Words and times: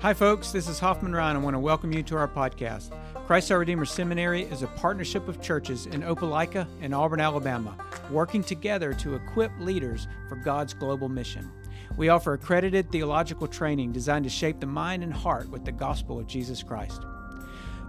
Hi, 0.00 0.14
folks. 0.14 0.52
This 0.52 0.68
is 0.68 0.78
Hoffman 0.78 1.12
Ryan. 1.12 1.38
I 1.38 1.40
want 1.40 1.54
to 1.54 1.58
welcome 1.58 1.92
you 1.92 2.04
to 2.04 2.16
our 2.16 2.28
podcast. 2.28 2.96
Christ 3.26 3.50
Our 3.50 3.58
Redeemer 3.58 3.84
Seminary 3.84 4.42
is 4.42 4.62
a 4.62 4.68
partnership 4.68 5.26
of 5.26 5.42
churches 5.42 5.86
in 5.86 6.02
Opelika 6.02 6.68
and 6.80 6.94
Auburn, 6.94 7.18
Alabama, 7.18 7.76
working 8.08 8.44
together 8.44 8.92
to 8.92 9.16
equip 9.16 9.50
leaders 9.58 10.06
for 10.28 10.36
God's 10.36 10.72
global 10.72 11.08
mission. 11.08 11.50
We 11.96 12.10
offer 12.10 12.34
accredited 12.34 12.92
theological 12.92 13.48
training 13.48 13.90
designed 13.90 14.22
to 14.22 14.30
shape 14.30 14.60
the 14.60 14.66
mind 14.66 15.02
and 15.02 15.12
heart 15.12 15.50
with 15.50 15.64
the 15.64 15.72
gospel 15.72 16.20
of 16.20 16.28
Jesus 16.28 16.62
Christ. 16.62 17.02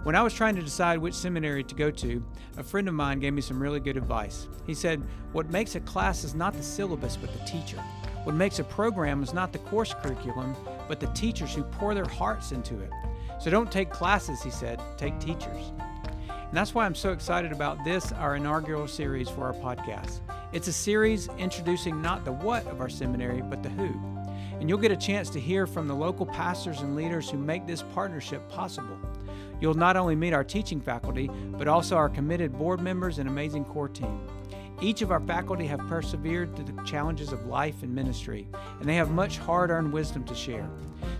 When 0.02 0.16
I 0.16 0.22
was 0.22 0.34
trying 0.34 0.56
to 0.56 0.62
decide 0.62 0.98
which 0.98 1.14
seminary 1.14 1.62
to 1.62 1.74
go 1.76 1.92
to, 1.92 2.24
a 2.56 2.64
friend 2.64 2.88
of 2.88 2.94
mine 2.94 3.20
gave 3.20 3.34
me 3.34 3.40
some 3.40 3.62
really 3.62 3.78
good 3.78 3.96
advice. 3.96 4.48
He 4.66 4.74
said, 4.74 5.00
What 5.30 5.50
makes 5.50 5.76
a 5.76 5.80
class 5.80 6.24
is 6.24 6.34
not 6.34 6.54
the 6.54 6.62
syllabus, 6.64 7.16
but 7.16 7.32
the 7.32 7.44
teacher. 7.44 7.80
What 8.24 8.34
makes 8.34 8.58
a 8.58 8.64
program 8.64 9.22
is 9.22 9.32
not 9.32 9.52
the 9.52 9.58
course 9.58 9.94
curriculum, 10.02 10.54
but 10.88 11.00
the 11.00 11.06
teachers 11.08 11.54
who 11.54 11.62
pour 11.62 11.94
their 11.94 12.08
hearts 12.08 12.52
into 12.52 12.78
it. 12.80 12.90
So 13.40 13.50
don't 13.50 13.72
take 13.72 13.90
classes, 13.90 14.42
he 14.42 14.50
said, 14.50 14.78
take 14.98 15.18
teachers. 15.18 15.72
And 16.28 16.52
that's 16.52 16.74
why 16.74 16.84
I'm 16.84 16.94
so 16.94 17.12
excited 17.12 17.52
about 17.52 17.82
this, 17.84 18.12
our 18.12 18.36
inaugural 18.36 18.88
series 18.88 19.30
for 19.30 19.44
our 19.44 19.54
podcast. 19.54 20.20
It's 20.52 20.68
a 20.68 20.72
series 20.72 21.28
introducing 21.38 22.02
not 22.02 22.24
the 22.24 22.32
what 22.32 22.66
of 22.66 22.80
our 22.80 22.90
seminary, 22.90 23.40
but 23.40 23.62
the 23.62 23.70
who. 23.70 23.98
And 24.58 24.68
you'll 24.68 24.78
get 24.78 24.90
a 24.90 24.96
chance 24.96 25.30
to 25.30 25.40
hear 25.40 25.66
from 25.66 25.88
the 25.88 25.94
local 25.94 26.26
pastors 26.26 26.80
and 26.80 26.96
leaders 26.96 27.30
who 27.30 27.38
make 27.38 27.66
this 27.66 27.82
partnership 27.94 28.46
possible. 28.50 28.98
You'll 29.60 29.74
not 29.74 29.96
only 29.96 30.16
meet 30.16 30.34
our 30.34 30.44
teaching 30.44 30.80
faculty, 30.80 31.30
but 31.52 31.68
also 31.68 31.96
our 31.96 32.08
committed 32.10 32.58
board 32.58 32.80
members 32.80 33.18
and 33.18 33.28
amazing 33.28 33.64
core 33.64 33.88
team. 33.88 34.20
Each 34.82 35.02
of 35.02 35.10
our 35.10 35.20
faculty 35.20 35.66
have 35.66 35.86
persevered 35.88 36.56
through 36.56 36.64
the 36.64 36.82
challenges 36.84 37.32
of 37.32 37.44
life 37.44 37.82
and 37.82 37.94
ministry, 37.94 38.48
and 38.78 38.88
they 38.88 38.94
have 38.94 39.10
much 39.10 39.36
hard 39.36 39.68
earned 39.68 39.92
wisdom 39.92 40.24
to 40.24 40.34
share. 40.34 40.66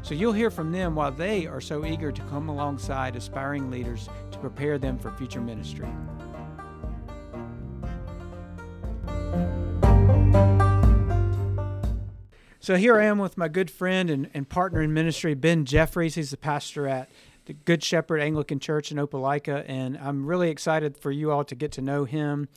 So 0.01 0.15
you'll 0.15 0.33
hear 0.33 0.51
from 0.51 0.73
them 0.73 0.95
while 0.95 1.13
they 1.13 1.47
are 1.47 1.61
so 1.61 1.85
eager 1.85 2.11
to 2.11 2.23
come 2.23 2.49
alongside 2.49 3.17
aspiring 3.17 3.71
leaders 3.71 4.09
to 4.31 4.39
prepare 4.39 4.79
them 4.79 4.99
for 4.99 5.11
future 5.11 5.43
ministry. 5.43 5.89
So 12.61 12.77
here 12.77 12.99
I 12.99 13.05
am 13.05 13.19
with 13.19 13.37
my 13.37 13.49
good 13.49 13.71
friend 13.71 14.09
and, 14.09 14.31
and 14.33 14.49
partner 14.49 14.81
in 14.81 14.95
ministry, 14.95 15.35
Ben 15.35 15.67
Jefferies. 15.67 16.15
He's 16.15 16.31
the 16.31 16.39
pastor 16.39 16.87
at 16.87 17.11
the 17.45 17.53
Good 17.53 17.83
Shepherd 17.83 18.21
Anglican 18.21 18.61
Church 18.61 18.93
in 18.93 18.99
Opelika, 18.99 19.65
and 19.67 19.99
I'm 19.99 20.25
really 20.25 20.51
excited 20.51 20.97
for 20.97 21.11
you 21.11 21.31
all 21.31 21.45
to 21.45 21.55
get 21.55 21.73
to 21.73 21.83
know 21.83 22.05
him 22.05 22.49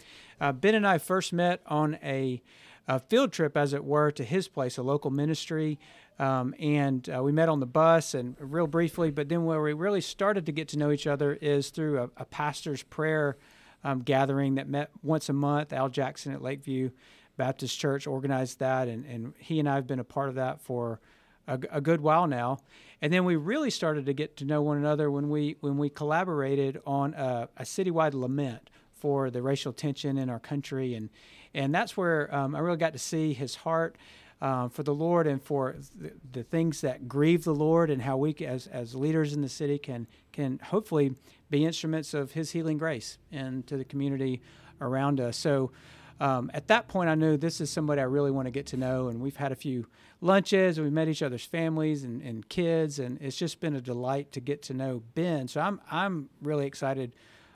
uh, 0.43 0.51
ben 0.51 0.75
and 0.75 0.85
I 0.85 0.97
first 0.97 1.31
met 1.31 1.61
on 1.67 1.97
a, 2.03 2.41
a, 2.85 2.99
field 2.99 3.31
trip, 3.31 3.55
as 3.55 3.71
it 3.73 3.85
were, 3.85 4.11
to 4.11 4.25
his 4.25 4.49
place, 4.49 4.77
a 4.77 4.83
local 4.83 5.09
ministry. 5.09 5.79
Um, 6.19 6.53
and 6.59 7.09
uh, 7.09 7.23
we 7.23 7.31
met 7.31 7.47
on 7.47 7.61
the 7.61 7.65
bus 7.65 8.13
and 8.13 8.35
real 8.37 8.67
briefly, 8.67 9.09
but 9.09 9.29
then 9.29 9.45
where 9.45 9.61
we 9.61 9.71
really 9.71 10.01
started 10.01 10.45
to 10.47 10.51
get 10.51 10.67
to 10.69 10.77
know 10.77 10.91
each 10.91 11.07
other 11.07 11.33
is 11.41 11.69
through 11.69 11.97
a, 11.97 12.09
a 12.17 12.25
pastor's 12.25 12.83
prayer 12.83 13.37
um, 13.85 14.01
gathering 14.01 14.55
that 14.55 14.67
met 14.67 14.89
once 15.01 15.29
a 15.29 15.33
month. 15.33 15.71
Al 15.71 15.87
Jackson 15.87 16.33
at 16.33 16.41
Lakeview 16.41 16.91
Baptist 17.37 17.79
Church 17.79 18.05
organized 18.05 18.59
that, 18.59 18.89
and, 18.89 19.05
and 19.05 19.33
he 19.37 19.61
and 19.61 19.69
I 19.69 19.75
have 19.75 19.87
been 19.87 19.99
a 19.99 20.03
part 20.03 20.27
of 20.27 20.35
that 20.35 20.59
for 20.59 20.99
a, 21.47 21.57
a, 21.71 21.79
good 21.79 22.01
while 22.01 22.27
now. 22.27 22.59
And 23.01 23.13
then 23.13 23.23
we 23.23 23.37
really 23.37 23.69
started 23.69 24.05
to 24.07 24.13
get 24.13 24.35
to 24.37 24.45
know 24.45 24.61
one 24.61 24.77
another 24.77 25.09
when 25.09 25.29
we 25.29 25.55
when 25.61 25.77
we 25.77 25.89
collaborated 25.89 26.81
on 26.85 27.13
a, 27.13 27.47
a 27.57 27.63
citywide 27.63 28.13
lament 28.13 28.69
for 29.03 29.29
the 29.29 29.41
racial 29.41 29.73
tension 29.73 30.17
in 30.17 30.29
our 30.29 30.39
country, 30.39 30.95
and 30.95 31.09
and 31.53 31.75
that's 31.75 31.97
where 31.97 32.33
um, 32.33 32.55
I 32.55 32.59
really 32.59 32.77
got 32.77 32.93
to 32.93 32.99
see 32.99 33.33
his 33.33 33.55
heart. 33.55 33.97
Um, 34.41 34.69
for 34.69 34.83
the 34.83 34.93
Lord 34.93 35.25
and 35.25 35.41
for 35.41 35.75
the, 35.95 36.11
the, 36.33 36.43
things 36.43 36.81
that 36.81 37.07
grieve 37.07 37.45
the 37.45 37.55
Lord, 37.55 37.89
and 37.89 38.01
how 38.01 38.17
we, 38.17 38.35
as 38.45 38.67
as 38.67 38.93
leaders 38.93 39.33
in 39.33 39.41
the 39.41 39.47
city, 39.47 39.77
can 39.77 40.07
can 40.33 40.59
hopefully 40.61 41.15
be 41.49 41.65
instruments 41.65 42.13
of 42.13 42.33
His 42.33 42.51
healing 42.51 42.77
grace 42.77 43.17
and 43.31 43.65
to 43.67 43.77
the 43.77 43.85
community 43.85 44.41
around 44.81 45.19
us. 45.19 45.37
So. 45.37 45.71
Um, 46.19 46.51
at 46.53 46.67
that 46.67 46.87
point, 46.87 47.09
I 47.09 47.15
knew 47.15 47.37
this 47.37 47.59
is 47.59 47.71
somebody 47.71 47.99
I 47.99 48.05
really 48.05 48.31
want 48.31 48.45
to 48.45 48.51
get 48.51 48.67
to 48.67 48.77
know, 48.77 49.07
and 49.07 49.19
we've 49.19 49.35
had 49.35 49.51
a 49.51 49.55
few 49.55 49.87
lunches, 50.21 50.77
and 50.77 50.85
we've 50.85 50.93
met 50.93 51.09
each 51.09 51.23
other's 51.23 51.43
families 51.43 52.03
and, 52.03 52.21
and 52.21 52.47
kids, 52.47 52.99
and 52.99 53.19
it's 53.19 53.35
just 53.35 53.59
been 53.59 53.75
a 53.75 53.81
delight 53.81 54.31
to 54.33 54.39
get 54.39 54.61
to 54.63 54.73
know 54.73 55.01
Ben. 55.15 55.47
So 55.47 55.59
I'm 55.59 55.81
I'm 55.91 56.29
really 56.41 56.67
excited 56.67 57.13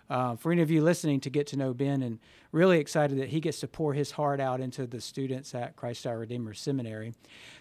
uh, 0.09 0.35
for 0.35 0.51
any 0.51 0.61
of 0.61 0.71
you 0.71 0.81
listening 0.81 1.19
to 1.21 1.29
get 1.29 1.47
to 1.47 1.57
know 1.57 1.73
Ben 1.73 2.01
and 2.01 2.19
really 2.51 2.79
excited 2.79 3.19
that 3.19 3.29
he 3.29 3.39
gets 3.39 3.59
to 3.59 3.67
pour 3.67 3.93
his 3.93 4.11
heart 4.11 4.39
out 4.39 4.59
into 4.59 4.87
the 4.87 5.01
students 5.01 5.53
at 5.53 5.75
Christ 5.75 6.07
Our 6.07 6.19
Redeemer 6.19 6.53
Seminary. 6.53 7.13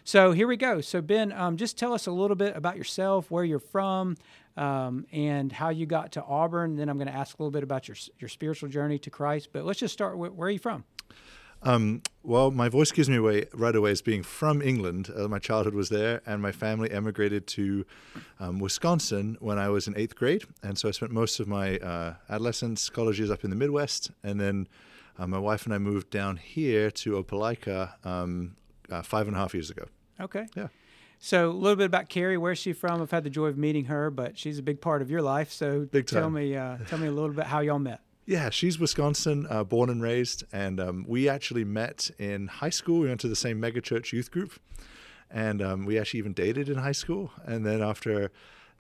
So 0.05 0.33
here 0.33 0.47
we 0.47 0.57
go. 0.57 0.81
So, 0.81 1.01
Ben, 1.01 1.33
um, 1.33 1.57
just 1.57 1.77
tell 1.79 1.93
us 1.93 2.07
a 2.07 2.13
little 2.13 2.37
bit 2.37 2.57
about 2.57 2.77
yourself, 2.77 3.31
where 3.31 3.45
you're 3.45 3.59
from, 3.59 4.17
um, 4.57 5.07
and 5.13 5.51
how 5.51 5.71
you 5.71 5.87
got 5.87 6.13
to 6.13 6.25
Auburn. 6.25 6.77
Then 6.77 6.89
I'm 6.89 6.97
going 6.97 7.09
to 7.09 7.15
ask 7.15 7.39
a 7.39 7.43
little 7.43 7.51
bit 7.51 7.63
about 7.63 7.89
your, 7.89 7.97
your 8.19 8.29
spiritual 8.29 8.69
journey 8.69 8.99
to 9.01 9.11
Christ. 9.11 9.49
But 9.53 9.65
let's 9.65 9.81
just 9.81 9.93
start 9.93 10.17
with 10.17 10.33
where 10.33 10.49
are 10.49 10.51
you 10.51 10.59
from? 10.59 10.85
Um, 11.63 12.03
well, 12.23 12.51
my 12.51 12.69
voice 12.69 12.93
gives 12.93 13.09
me 13.09 13.17
away 13.17 13.47
right 13.53 13.75
away 13.75 13.91
as 13.91 14.03
being 14.03 14.23
from 14.23 14.61
England. 14.61 15.11
Uh, 15.15 15.29
my 15.29 15.39
childhood 15.39 15.75
was 15.75 15.89
there, 15.89 16.23
and 16.27 16.43
my 16.43 16.53
family 16.53 16.91
emigrated 16.91 17.47
to 17.49 17.85
um, 18.41 18.59
Wisconsin 18.59 19.37
when 19.41 19.59
I 19.59 19.69
was 19.69 19.87
in 19.87 19.97
eighth 19.97 20.17
grade. 20.17 20.45
And 20.63 20.77
so 20.77 20.89
I 20.89 20.93
spent 20.93 21.13
most 21.13 21.41
of 21.41 21.49
my 21.49 21.79
uh, 21.79 22.15
adolescence, 22.29 22.89
college 22.89 23.19
years 23.19 23.31
up 23.31 23.45
in 23.45 23.51
the 23.51 23.57
Midwest. 23.57 24.11
And 24.23 24.41
then 24.41 24.69
uh, 25.19 25.27
my 25.27 25.39
wife 25.39 25.65
and 25.65 25.75
I 25.75 25.79
moved 25.79 26.11
down 26.11 26.37
here 26.37 26.91
to 26.91 27.23
Opelika 27.23 28.05
um, 28.05 28.57
uh, 28.91 29.03
five 29.03 29.27
and 29.27 29.37
a 29.37 29.39
half 29.39 29.55
years 29.55 29.71
ago. 29.71 29.85
Okay. 30.21 30.47
Yeah. 30.55 30.69
So 31.19 31.51
a 31.51 31.53
little 31.53 31.77
bit 31.77 31.87
about 31.87 32.09
Carrie. 32.09 32.37
Where's 32.37 32.59
she 32.59 32.73
from? 32.73 33.01
I've 33.01 33.11
had 33.11 33.25
the 33.25 33.31
joy 33.31 33.47
of 33.47 33.57
meeting 33.57 33.87
her, 33.87 34.11
but 34.11 34.39
she's 34.39 34.59
a 34.59 34.63
big 34.63 34.81
part 34.81 35.01
of 35.01 35.11
your 35.11 35.23
life. 35.23 35.51
So 35.51 35.87
tell 36.07 36.31
me, 36.31 36.57
uh, 36.57 36.79
tell 36.89 36.99
me 36.99 37.07
a 37.07 37.13
little 37.13 37.31
bit 37.31 37.47
how 37.47 37.61
y'all 37.61 37.79
met. 37.79 38.01
Yeah, 38.27 38.51
she's 38.51 38.81
Wisconsin, 38.81 39.47
uh, 39.49 39.63
born 39.63 39.89
and 39.89 40.03
raised, 40.03 40.43
and 40.53 40.81
um, 40.81 41.05
we 41.07 41.29
actually 41.29 41.63
met 41.63 42.11
in 42.19 42.49
high 42.49 42.71
school. 42.71 42.99
We 42.99 43.07
went 43.07 43.21
to 43.21 43.29
the 43.29 43.37
same 43.37 43.63
megachurch 43.63 44.13
youth 44.13 44.33
group, 44.33 44.59
and 45.31 45.63
um, 45.63 45.87
we 45.87 45.97
actually 45.97 46.19
even 46.19 46.33
dated 46.33 46.69
in 46.69 46.79
high 46.79 46.91
school. 46.91 47.31
And 47.45 47.65
then 47.65 47.81
after 47.81 48.33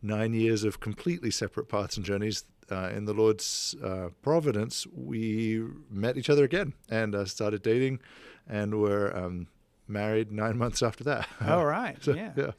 nine 0.03 0.35
years 0.35 0.65
of 0.65 0.81
completely 0.81 1.31
separate 1.31 1.69
paths 1.69 1.97
and 1.97 2.05
journeys 2.05 2.43
uh, 2.73 2.91
in 2.93 3.05
the 3.05 3.15
Lord's 3.15 3.77
uh, 3.85 4.09
providence, 4.21 4.85
we 4.93 5.63
met 5.89 6.17
each 6.17 6.29
other 6.29 6.43
again 6.43 6.73
and 6.91 7.15
uh, 7.15 7.25
started 7.25 7.63
dating, 7.63 8.01
and 8.49 8.81
were 8.81 9.17
um, 9.17 9.47
married 9.87 10.33
nine 10.33 10.59
months 10.65 10.83
after 10.83 11.05
that. 11.05 11.29
All 11.47 11.67
right. 11.67 11.97
so, 12.03 12.15
yeah. 12.15 12.33
yeah. 12.35 12.51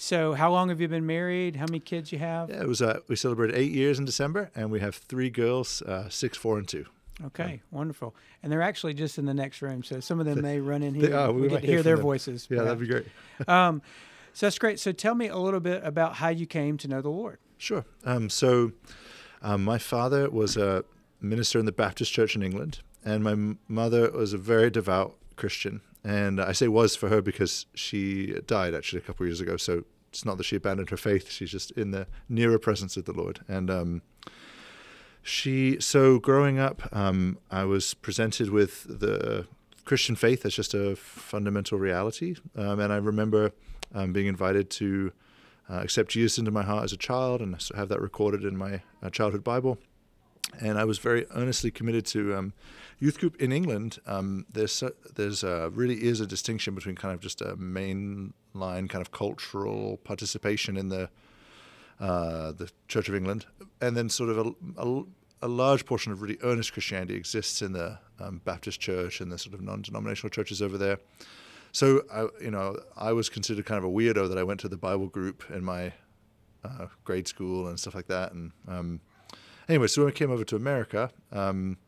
So, 0.00 0.32
how 0.34 0.52
long 0.52 0.68
have 0.68 0.80
you 0.80 0.86
been 0.86 1.06
married? 1.06 1.56
How 1.56 1.66
many 1.66 1.80
kids 1.80 2.12
you 2.12 2.20
have? 2.20 2.50
Yeah, 2.50 2.62
it 2.62 2.68
was. 2.68 2.80
Uh, 2.80 3.00
we 3.08 3.16
celebrated 3.16 3.56
eight 3.56 3.72
years 3.72 3.98
in 3.98 4.04
December, 4.04 4.48
and 4.54 4.70
we 4.70 4.78
have 4.78 4.94
three 4.94 5.28
girls, 5.28 5.82
uh, 5.82 6.08
six, 6.08 6.38
four, 6.38 6.56
and 6.56 6.68
two. 6.68 6.86
Okay, 7.26 7.62
wonderful. 7.72 8.14
And 8.40 8.52
they're 8.52 8.62
actually 8.62 8.94
just 8.94 9.18
in 9.18 9.24
the 9.24 9.34
next 9.34 9.60
room, 9.60 9.82
so 9.82 9.98
some 9.98 10.20
of 10.20 10.26
them 10.26 10.40
may 10.42 10.60
run 10.60 10.84
in 10.84 10.94
here. 10.94 11.32
We, 11.32 11.42
we 11.42 11.48
get 11.48 11.62
to 11.62 11.66
hear 11.66 11.82
their 11.82 11.96
them. 11.96 12.04
voices. 12.04 12.46
Yeah, 12.48 12.58
perhaps. 12.58 12.78
that'd 12.78 12.80
be 12.80 12.86
great. 12.86 13.06
um, 13.48 13.82
so 14.34 14.46
that's 14.46 14.58
great. 14.60 14.78
So 14.78 14.92
tell 14.92 15.16
me 15.16 15.26
a 15.26 15.36
little 15.36 15.58
bit 15.58 15.82
about 15.82 16.14
how 16.14 16.28
you 16.28 16.46
came 16.46 16.78
to 16.78 16.86
know 16.86 17.02
the 17.02 17.08
Lord. 17.08 17.38
Sure. 17.56 17.84
Um, 18.04 18.30
so 18.30 18.70
um, 19.42 19.64
my 19.64 19.78
father 19.78 20.30
was 20.30 20.56
a 20.56 20.84
minister 21.20 21.58
in 21.58 21.66
the 21.66 21.72
Baptist 21.72 22.12
Church 22.12 22.36
in 22.36 22.44
England, 22.44 22.82
and 23.04 23.24
my 23.24 23.32
m- 23.32 23.58
mother 23.66 24.12
was 24.12 24.32
a 24.32 24.38
very 24.38 24.70
devout 24.70 25.16
Christian. 25.34 25.80
And 26.08 26.40
I 26.40 26.52
say 26.52 26.68
was 26.68 26.96
for 26.96 27.10
her 27.10 27.20
because 27.20 27.66
she 27.74 28.32
died 28.46 28.74
actually 28.74 29.00
a 29.00 29.02
couple 29.02 29.24
of 29.24 29.28
years 29.28 29.42
ago. 29.42 29.58
So 29.58 29.84
it's 30.08 30.24
not 30.24 30.38
that 30.38 30.44
she 30.44 30.56
abandoned 30.56 30.88
her 30.88 30.96
faith; 30.96 31.30
she's 31.30 31.50
just 31.50 31.70
in 31.72 31.90
the 31.90 32.06
nearer 32.30 32.58
presence 32.58 32.96
of 32.96 33.04
the 33.04 33.12
Lord. 33.12 33.40
And 33.46 33.70
um, 33.70 34.02
she, 35.22 35.78
so 35.80 36.18
growing 36.18 36.58
up, 36.58 36.88
um, 36.92 37.36
I 37.50 37.64
was 37.64 37.92
presented 37.92 38.48
with 38.48 38.86
the 38.88 39.46
Christian 39.84 40.16
faith 40.16 40.46
as 40.46 40.54
just 40.54 40.72
a 40.72 40.96
fundamental 40.96 41.78
reality. 41.78 42.36
Um, 42.56 42.80
and 42.80 42.90
I 42.90 42.96
remember 42.96 43.52
um, 43.94 44.14
being 44.14 44.28
invited 44.28 44.70
to 44.70 45.12
uh, 45.68 45.80
accept 45.80 46.10
Jesus 46.12 46.38
into 46.38 46.50
my 46.50 46.62
heart 46.62 46.84
as 46.84 46.94
a 46.94 46.96
child, 46.96 47.42
and 47.42 47.54
have 47.76 47.90
that 47.90 48.00
recorded 48.00 48.44
in 48.44 48.56
my 48.56 48.80
uh, 49.02 49.10
childhood 49.10 49.44
Bible. 49.44 49.76
And 50.60 50.78
I 50.78 50.84
was 50.84 50.98
very 50.98 51.26
earnestly 51.34 51.70
committed 51.70 52.06
to 52.06 52.34
um, 52.34 52.52
youth 52.98 53.18
group 53.18 53.36
in 53.40 53.52
England, 53.52 53.98
um, 54.06 54.46
there's 54.52 54.82
there's 55.14 55.42
a, 55.42 55.70
really 55.70 56.04
is 56.04 56.20
a 56.20 56.26
distinction 56.26 56.74
between 56.74 56.96
kind 56.96 57.14
of 57.14 57.20
just 57.20 57.40
a 57.40 57.56
mainline 57.56 58.32
kind 58.88 59.00
of 59.00 59.10
cultural 59.10 59.98
participation 59.98 60.76
in 60.76 60.88
the 60.88 61.08
uh, 62.00 62.52
the 62.52 62.70
Church 62.86 63.08
of 63.08 63.14
England, 63.14 63.46
and 63.80 63.96
then 63.96 64.08
sort 64.08 64.30
of 64.30 64.38
a, 64.38 64.52
a, 64.80 65.02
a, 65.42 65.48
large 65.48 65.84
portion 65.84 66.12
of 66.12 66.22
really 66.22 66.38
earnest 66.42 66.72
Christianity 66.72 67.16
exists 67.16 67.60
in 67.60 67.72
the 67.72 67.98
um, 68.20 68.40
Baptist 68.44 68.78
Church 68.78 69.20
and 69.20 69.32
the 69.32 69.38
sort 69.38 69.54
of 69.54 69.62
non-denominational 69.62 70.30
churches 70.30 70.62
over 70.62 70.78
there. 70.78 70.98
So 71.72 72.02
I, 72.12 72.28
you 72.40 72.52
know, 72.52 72.76
I 72.96 73.12
was 73.12 73.28
considered 73.28 73.66
kind 73.66 73.78
of 73.78 73.84
a 73.84 73.92
weirdo 73.92 74.28
that 74.28 74.38
I 74.38 74.44
went 74.44 74.60
to 74.60 74.68
the 74.68 74.76
Bible 74.76 75.08
group 75.08 75.44
in 75.50 75.64
my 75.64 75.92
uh, 76.64 76.86
grade 77.02 77.26
school 77.26 77.66
and 77.66 77.78
stuff 77.78 77.96
like 77.96 78.06
that. 78.06 78.32
And 78.32 78.52
um, 78.68 79.00
anyway, 79.68 79.86
so 79.86 80.02
when 80.02 80.12
I 80.12 80.14
came 80.14 80.30
over 80.30 80.44
to 80.44 80.56
America. 80.56 81.10
Um, 81.32 81.78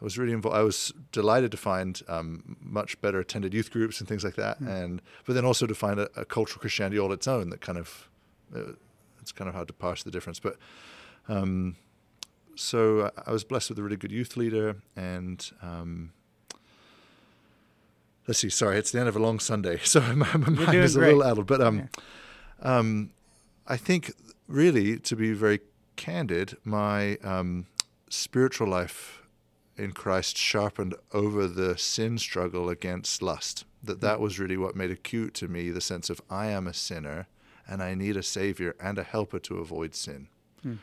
I 0.00 0.04
was 0.04 0.16
really 0.16 0.32
involved. 0.32 0.56
I 0.56 0.62
was 0.62 0.94
delighted 1.12 1.50
to 1.50 1.58
find 1.58 2.00
um, 2.08 2.56
much 2.62 2.98
better 3.02 3.20
attended 3.20 3.52
youth 3.52 3.70
groups 3.70 4.00
and 4.00 4.08
things 4.08 4.24
like 4.24 4.36
that, 4.36 4.60
mm. 4.60 4.66
and 4.66 5.02
but 5.26 5.34
then 5.34 5.44
also 5.44 5.66
to 5.66 5.74
find 5.74 6.00
a, 6.00 6.08
a, 6.16 6.24
cultural 6.24 6.58
Christianity 6.58 6.98
all 6.98 7.12
its 7.12 7.28
own 7.28 7.50
that 7.50 7.60
kind 7.60 7.76
of 7.76 8.08
uh, 8.56 8.72
it's 9.20 9.30
kind 9.30 9.48
of 9.48 9.54
hard 9.54 9.68
to 9.68 9.74
parse 9.74 10.02
the 10.02 10.10
difference. 10.10 10.40
But 10.40 10.56
um, 11.28 11.76
so 12.54 13.10
I 13.26 13.30
was 13.30 13.44
blessed 13.44 13.68
with 13.70 13.78
a 13.78 13.82
really 13.82 13.96
good 13.96 14.10
youth 14.10 14.38
leader, 14.38 14.76
and 14.96 15.50
um, 15.62 16.12
let's 18.26 18.40
see. 18.40 18.48
Sorry, 18.48 18.78
it's 18.78 18.92
the 18.92 19.00
end 19.00 19.08
of 19.08 19.16
a 19.16 19.20
long 19.20 19.38
Sunday, 19.38 19.80
so 19.84 20.00
my, 20.00 20.34
my 20.36 20.48
mind 20.48 20.74
is 20.74 20.96
a 20.96 21.00
little 21.00 21.22
addled. 21.22 21.46
But 21.46 21.60
um, 21.60 21.90
um, 22.62 23.10
I 23.66 23.76
think 23.76 24.14
really, 24.48 24.98
to 24.98 25.14
be 25.14 25.34
very 25.34 25.60
candid, 26.00 26.56
my 26.64 27.16
um, 27.16 27.66
spiritual 28.08 28.66
life 28.66 29.20
in 29.76 29.92
Christ 29.92 30.36
sharpened 30.38 30.94
over 31.12 31.46
the 31.46 31.76
sin 31.76 32.16
struggle 32.16 32.70
against 32.70 33.20
lust. 33.20 33.66
That 33.82 34.00
that 34.00 34.18
was 34.18 34.38
really 34.38 34.56
what 34.56 34.74
made 34.74 34.90
acute 34.90 35.34
to 35.34 35.46
me 35.46 35.70
the 35.70 35.82
sense 35.82 36.08
of 36.08 36.22
I 36.30 36.46
am 36.46 36.66
a 36.66 36.72
sinner 36.72 37.26
and 37.68 37.82
I 37.82 37.94
need 37.94 38.16
a 38.16 38.22
savior 38.22 38.74
and 38.80 38.98
a 38.98 39.02
helper 39.02 39.38
to 39.40 39.58
avoid 39.58 39.94
sin. 39.94 40.28
Hmm. 40.62 40.76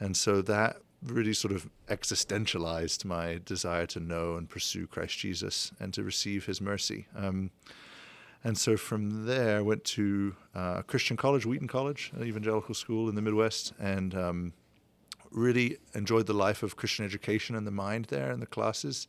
And 0.00 0.16
so 0.16 0.40
that 0.42 0.78
really 1.02 1.34
sort 1.34 1.52
of 1.52 1.68
existentialized 1.88 3.04
my 3.04 3.40
desire 3.44 3.86
to 3.86 4.00
know 4.00 4.36
and 4.36 4.48
pursue 4.48 4.86
Christ 4.86 5.18
Jesus 5.18 5.70
and 5.78 5.92
to 5.92 6.02
receive 6.02 6.46
his 6.46 6.62
mercy. 6.62 7.06
Um, 7.14 7.50
and 8.46 8.56
so 8.56 8.76
from 8.76 9.26
there, 9.26 9.58
I 9.58 9.60
went 9.60 9.82
to 9.96 10.36
uh, 10.54 10.82
Christian 10.82 11.16
college, 11.16 11.44
Wheaton 11.44 11.66
College, 11.66 12.12
an 12.14 12.22
evangelical 12.22 12.76
school 12.76 13.08
in 13.08 13.16
the 13.16 13.20
Midwest, 13.20 13.72
and 13.80 14.14
um, 14.14 14.52
really 15.32 15.78
enjoyed 15.94 16.26
the 16.28 16.32
life 16.32 16.62
of 16.62 16.76
Christian 16.76 17.04
education 17.04 17.56
and 17.56 17.66
the 17.66 17.72
mind 17.72 18.04
there 18.04 18.30
in 18.30 18.38
the 18.38 18.46
classes. 18.46 19.08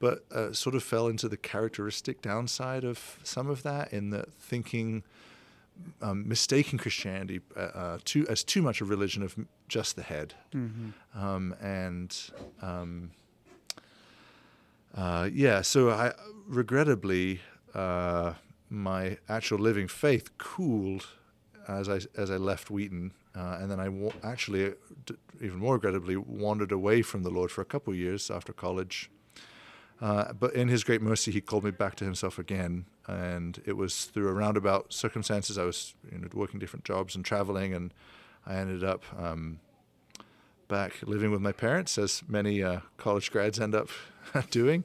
But 0.00 0.26
uh, 0.30 0.52
sort 0.52 0.74
of 0.74 0.82
fell 0.82 1.08
into 1.08 1.30
the 1.30 1.38
characteristic 1.38 2.20
downside 2.20 2.84
of 2.84 3.18
some 3.22 3.48
of 3.48 3.62
that 3.62 3.90
in 3.90 4.10
the 4.10 4.26
thinking 4.38 5.02
um, 6.02 6.28
mistaking 6.28 6.78
Christianity 6.78 7.40
uh, 7.56 7.60
uh, 7.60 7.98
too, 8.04 8.26
as 8.28 8.44
too 8.44 8.60
much 8.60 8.82
a 8.82 8.84
religion 8.84 9.22
of 9.22 9.34
just 9.68 9.96
the 9.96 10.02
head, 10.02 10.34
mm-hmm. 10.54 10.90
um, 11.18 11.54
and 11.62 12.14
um, 12.60 13.12
uh, 14.94 15.30
yeah. 15.32 15.62
So 15.62 15.88
I 15.88 16.12
regrettably 16.46 17.40
uh, 17.74 18.34
my 18.70 19.18
actual 19.28 19.58
living 19.58 19.88
faith 19.88 20.36
cooled 20.38 21.06
as 21.66 21.88
I 21.88 22.00
as 22.16 22.30
I 22.30 22.36
left 22.36 22.70
Wheaton, 22.70 23.12
uh, 23.36 23.58
and 23.60 23.70
then 23.70 23.80
I 23.80 24.26
actually 24.26 24.74
even 25.40 25.58
more 25.58 25.74
regrettably 25.74 26.16
wandered 26.16 26.72
away 26.72 27.02
from 27.02 27.22
the 27.22 27.30
Lord 27.30 27.50
for 27.50 27.60
a 27.60 27.66
couple 27.66 27.92
of 27.92 27.98
years 27.98 28.30
after 28.30 28.52
college. 28.52 29.10
Uh, 30.00 30.32
but 30.32 30.54
in 30.54 30.68
His 30.68 30.84
great 30.84 31.02
mercy, 31.02 31.30
He 31.30 31.40
called 31.40 31.64
me 31.64 31.70
back 31.70 31.96
to 31.96 32.04
Himself 32.04 32.38
again, 32.38 32.86
and 33.06 33.60
it 33.66 33.76
was 33.76 34.06
through 34.06 34.28
a 34.28 34.32
roundabout 34.32 34.92
circumstances. 34.92 35.58
I 35.58 35.64
was 35.64 35.94
you 36.10 36.18
know, 36.18 36.28
working 36.32 36.58
different 36.58 36.84
jobs 36.84 37.16
and 37.16 37.24
traveling, 37.24 37.74
and 37.74 37.92
I 38.46 38.54
ended 38.56 38.84
up 38.84 39.04
um, 39.18 39.60
back 40.68 40.94
living 41.02 41.30
with 41.30 41.40
my 41.40 41.52
parents, 41.52 41.98
as 41.98 42.22
many 42.28 42.62
uh, 42.62 42.80
college 42.96 43.30
grads 43.30 43.58
end 43.58 43.74
up 43.74 43.88
doing. 44.50 44.84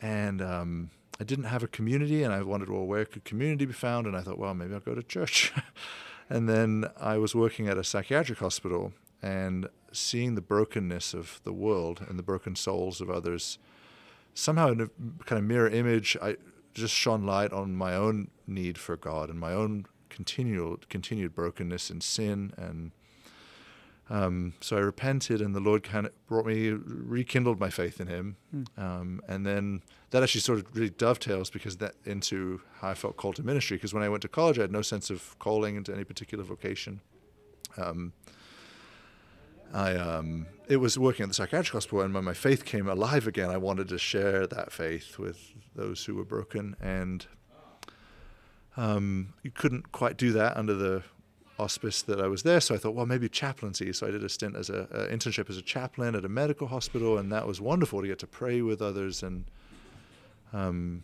And 0.00 0.42
um, 0.42 0.90
I 1.20 1.24
didn't 1.24 1.46
have 1.46 1.62
a 1.62 1.68
community, 1.68 2.22
and 2.22 2.32
I 2.32 2.42
wondered, 2.42 2.70
well, 2.70 2.86
where 2.86 3.04
could 3.04 3.24
community 3.24 3.66
be 3.66 3.72
found? 3.72 4.06
And 4.06 4.16
I 4.16 4.20
thought, 4.20 4.38
well, 4.38 4.54
maybe 4.54 4.74
I'll 4.74 4.80
go 4.80 4.94
to 4.94 5.02
church. 5.02 5.52
and 6.30 6.48
then 6.48 6.86
I 7.00 7.18
was 7.18 7.34
working 7.34 7.68
at 7.68 7.76
a 7.76 7.84
psychiatric 7.84 8.38
hospital 8.38 8.92
and 9.20 9.68
seeing 9.92 10.34
the 10.34 10.40
brokenness 10.40 11.14
of 11.14 11.40
the 11.42 11.52
world 11.52 12.04
and 12.08 12.18
the 12.18 12.22
broken 12.22 12.54
souls 12.54 13.00
of 13.00 13.10
others 13.10 13.58
somehow 14.38 14.70
in 14.70 14.80
a 14.80 14.88
kind 15.24 15.38
of 15.38 15.44
mirror 15.44 15.68
image, 15.68 16.16
I 16.22 16.36
just 16.72 16.94
shone 16.94 17.26
light 17.26 17.52
on 17.52 17.74
my 17.74 17.94
own 17.94 18.30
need 18.46 18.78
for 18.78 18.96
God 18.96 19.28
and 19.28 19.38
my 19.38 19.52
own 19.52 19.86
continual 20.08 20.78
continued 20.88 21.34
brokenness 21.34 21.90
and 21.90 22.02
sin 22.02 22.52
and 22.56 22.92
um, 24.10 24.54
so 24.60 24.76
I 24.76 24.80
repented, 24.80 25.42
and 25.42 25.54
the 25.54 25.60
Lord 25.60 25.82
kind 25.82 26.06
of 26.06 26.26
brought 26.26 26.46
me, 26.46 26.70
rekindled 26.70 27.60
my 27.60 27.68
faith 27.68 28.00
in 28.00 28.06
Him, 28.06 28.36
mm. 28.54 28.66
um, 28.78 29.20
and 29.28 29.44
then 29.44 29.82
that 30.10 30.22
actually 30.22 30.40
sort 30.40 30.60
of 30.60 30.74
really 30.74 30.90
dovetails 30.90 31.50
because 31.50 31.76
that 31.78 31.94
into 32.06 32.62
how 32.80 32.88
I 32.88 32.94
felt 32.94 33.18
called 33.18 33.36
to 33.36 33.42
ministry. 33.42 33.76
Because 33.76 33.92
when 33.92 34.02
I 34.02 34.08
went 34.08 34.22
to 34.22 34.28
college, 34.28 34.58
I 34.58 34.62
had 34.62 34.72
no 34.72 34.80
sense 34.82 35.10
of 35.10 35.38
calling 35.38 35.76
into 35.76 35.92
any 35.92 36.04
particular 36.04 36.42
vocation. 36.42 37.00
Um, 37.76 38.14
I 39.74 39.94
um, 39.96 40.46
it 40.68 40.78
was 40.78 40.98
working 40.98 41.24
at 41.24 41.28
the 41.28 41.34
psychiatric 41.34 41.74
hospital, 41.74 42.00
and 42.00 42.14
when 42.14 42.24
my 42.24 42.34
faith 42.34 42.64
came 42.64 42.88
alive 42.88 43.26
again, 43.26 43.50
I 43.50 43.58
wanted 43.58 43.88
to 43.88 43.98
share 43.98 44.46
that 44.46 44.72
faith 44.72 45.18
with 45.18 45.52
those 45.74 46.06
who 46.06 46.14
were 46.14 46.24
broken, 46.24 46.76
and 46.80 47.26
um, 48.78 49.34
you 49.42 49.50
couldn't 49.50 49.92
quite 49.92 50.16
do 50.16 50.32
that 50.32 50.56
under 50.56 50.74
the 50.74 51.02
auspice 51.58 52.02
that 52.02 52.20
I 52.20 52.28
was 52.28 52.42
there. 52.42 52.60
So 52.60 52.74
I 52.74 52.78
thought, 52.78 52.94
well, 52.94 53.06
maybe 53.06 53.28
chaplaincy. 53.28 53.92
So 53.92 54.06
I 54.06 54.10
did 54.10 54.22
a 54.22 54.28
stint 54.28 54.56
as 54.56 54.70
a, 54.70 54.88
a 54.90 55.14
internship 55.14 55.50
as 55.50 55.56
a 55.56 55.62
chaplain 55.62 56.14
at 56.14 56.24
a 56.24 56.28
medical 56.28 56.68
hospital, 56.68 57.18
and 57.18 57.32
that 57.32 57.46
was 57.46 57.60
wonderful 57.60 58.00
to 58.00 58.06
get 58.06 58.18
to 58.20 58.26
pray 58.26 58.62
with 58.62 58.80
others 58.80 59.22
and 59.22 59.44
um, 60.52 61.02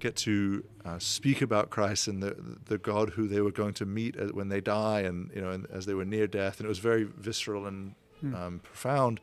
get 0.00 0.16
to 0.16 0.64
uh, 0.84 0.98
speak 0.98 1.42
about 1.42 1.70
Christ 1.70 2.08
and 2.08 2.22
the 2.22 2.36
the 2.66 2.78
God 2.78 3.10
who 3.10 3.28
they 3.28 3.40
were 3.40 3.52
going 3.52 3.74
to 3.74 3.86
meet 3.86 4.16
when 4.34 4.48
they 4.48 4.60
die, 4.60 5.00
and 5.00 5.30
you 5.34 5.40
know, 5.40 5.50
and 5.50 5.66
as 5.70 5.86
they 5.86 5.94
were 5.94 6.04
near 6.04 6.26
death, 6.26 6.58
and 6.58 6.66
it 6.66 6.68
was 6.68 6.78
very 6.78 7.04
visceral 7.04 7.66
and 7.66 7.94
hmm. 8.20 8.34
um, 8.34 8.60
profound. 8.60 9.20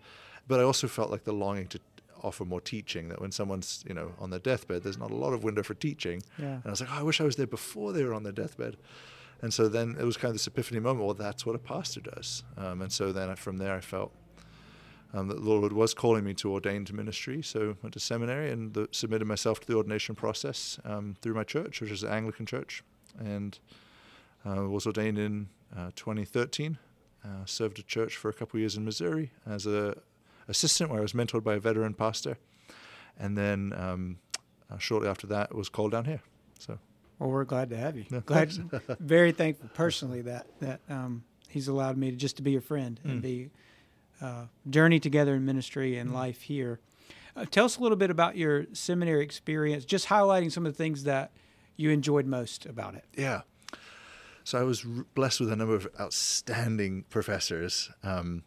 But 0.48 0.60
I 0.60 0.64
also 0.64 0.88
felt 0.88 1.12
like 1.12 1.24
the 1.26 1.34
longing 1.34 1.68
to 1.68 1.80
offer 2.24 2.46
more 2.46 2.62
teaching. 2.62 3.10
That 3.10 3.22
when 3.22 3.32
someone's 3.32 3.84
you 3.88 3.94
know 3.94 4.14
on 4.20 4.30
their 4.30 4.40
deathbed, 4.40 4.84
there's 4.84 4.98
not 4.98 5.12
a 5.12 5.16
lot 5.16 5.34
of 5.34 5.44
window 5.44 5.64
for 5.64 5.74
teaching. 5.74 6.22
Yeah. 6.38 6.46
And 6.46 6.66
I 6.66 6.70
was 6.70 6.82
like, 6.82 6.92
oh, 6.92 7.00
I 7.00 7.04
wish 7.04 7.20
I 7.20 7.26
was 7.26 7.36
there 7.36 7.48
before 7.48 7.92
they 7.92 8.04
were 8.04 8.14
on 8.14 8.24
their 8.24 8.34
deathbed. 8.34 8.78
And 9.42 9.54
so 9.54 9.70
then 9.70 9.96
it 10.00 10.04
was 10.04 10.18
kind 10.18 10.30
of 10.30 10.36
this 10.36 10.48
epiphany 10.48 10.80
moment. 10.80 11.06
Well, 11.06 11.14
that's 11.14 11.46
what 11.46 11.56
a 11.56 11.60
pastor 11.60 12.02
does. 12.02 12.44
Um, 12.58 12.82
and 12.82 12.92
so 12.92 13.12
then 13.12 13.30
I, 13.30 13.36
from 13.36 13.58
there, 13.58 13.74
I 13.74 13.80
felt 13.80 14.12
um, 15.14 15.28
that 15.28 15.36
the 15.36 15.50
Lord 15.50 15.74
was 15.74 15.94
calling 15.94 16.24
me 16.24 16.34
to 16.36 16.52
ordain 16.52 16.86
to 16.86 16.94
ministry. 16.94 17.42
So 17.42 17.78
went 17.82 17.94
to 17.94 18.00
seminary 18.00 18.52
and 18.52 18.74
the, 18.74 18.88
submitted 18.92 19.26
myself 19.26 19.60
to 19.62 19.68
the 19.68 19.76
ordination 19.76 20.16
process 20.16 20.80
um, 20.86 21.16
through 21.22 21.34
my 21.34 21.44
church, 21.44 21.82
which 21.82 21.92
is 21.92 22.04
an 22.04 22.12
Anglican 22.12 22.46
church, 22.46 22.84
and 23.18 23.58
uh, 24.46 24.68
was 24.68 24.86
ordained 24.86 25.18
in 25.18 25.50
uh, 25.76 25.92
2013. 25.96 26.78
Uh, 27.24 27.28
served 27.46 27.80
a 27.80 27.84
church 27.84 28.16
for 28.16 28.30
a 28.30 28.34
couple 28.34 28.58
of 28.58 28.62
years 28.62 28.78
in 28.78 28.86
Missouri 28.86 29.32
as 29.46 29.66
a 29.66 29.96
assistant, 30.48 30.90
where 30.90 31.00
I 31.00 31.02
was 31.02 31.14
mentored 31.14 31.44
by 31.44 31.56
a 31.56 31.60
veteran 31.60 31.94
pastor, 31.94 32.38
and 33.18 33.38
then 33.38 33.74
um, 33.76 34.20
uh, 34.72 34.78
shortly 34.78 35.10
after 35.10 35.28
that 35.28 35.54
was 35.54 35.70
called 35.70 35.92
down 35.92 36.06
here. 36.06 36.22
So. 36.60 36.80
Well, 37.20 37.30
we're 37.30 37.44
glad 37.44 37.70
to 37.72 37.78
have 37.78 37.98
you. 37.98 38.06
glad, 38.26 38.52
very 39.00 39.32
thankful 39.32 39.70
personally 39.74 40.22
that 40.22 40.48
that 40.62 40.80
um, 40.90 41.24
he's 41.50 41.68
allowed 41.68 41.98
me 41.98 42.12
to 42.12 42.18
just 42.18 42.38
to 42.38 42.42
be 42.42 42.52
your 42.52 42.62
friend 42.62 43.00
and 43.04 43.20
mm. 43.20 43.22
be 43.22 43.50
uh, 44.22 44.46
journey 44.70 45.00
together 45.00 45.36
in 45.36 45.46
ministry 45.46 45.98
and 45.98 46.10
mm 46.10 46.14
life 46.14 46.42
here. 46.42 46.80
Uh, 47.36 47.46
tell 47.46 47.66
us 47.66 47.78
a 47.78 47.82
little 47.82 47.98
bit 47.98 48.10
about 48.10 48.36
your 48.36 48.66
seminary 48.74 49.24
experience, 49.24 49.86
just 49.86 50.08
highlighting 50.08 50.52
some 50.52 50.66
of 50.66 50.74
the 50.74 50.78
things 50.78 51.04
that 51.04 51.32
you 51.78 51.90
enjoyed 51.92 52.26
most 52.26 52.66
about 52.66 52.96
it. 52.96 53.06
Yeah. 53.16 53.42
So 54.44 54.60
I 54.60 54.64
was 54.64 54.84
blessed 55.14 55.40
with 55.40 55.52
a 55.52 55.56
number 55.56 55.76
of 55.76 55.88
outstanding 56.00 57.06
professors. 57.10 57.92
Um, 58.04 58.44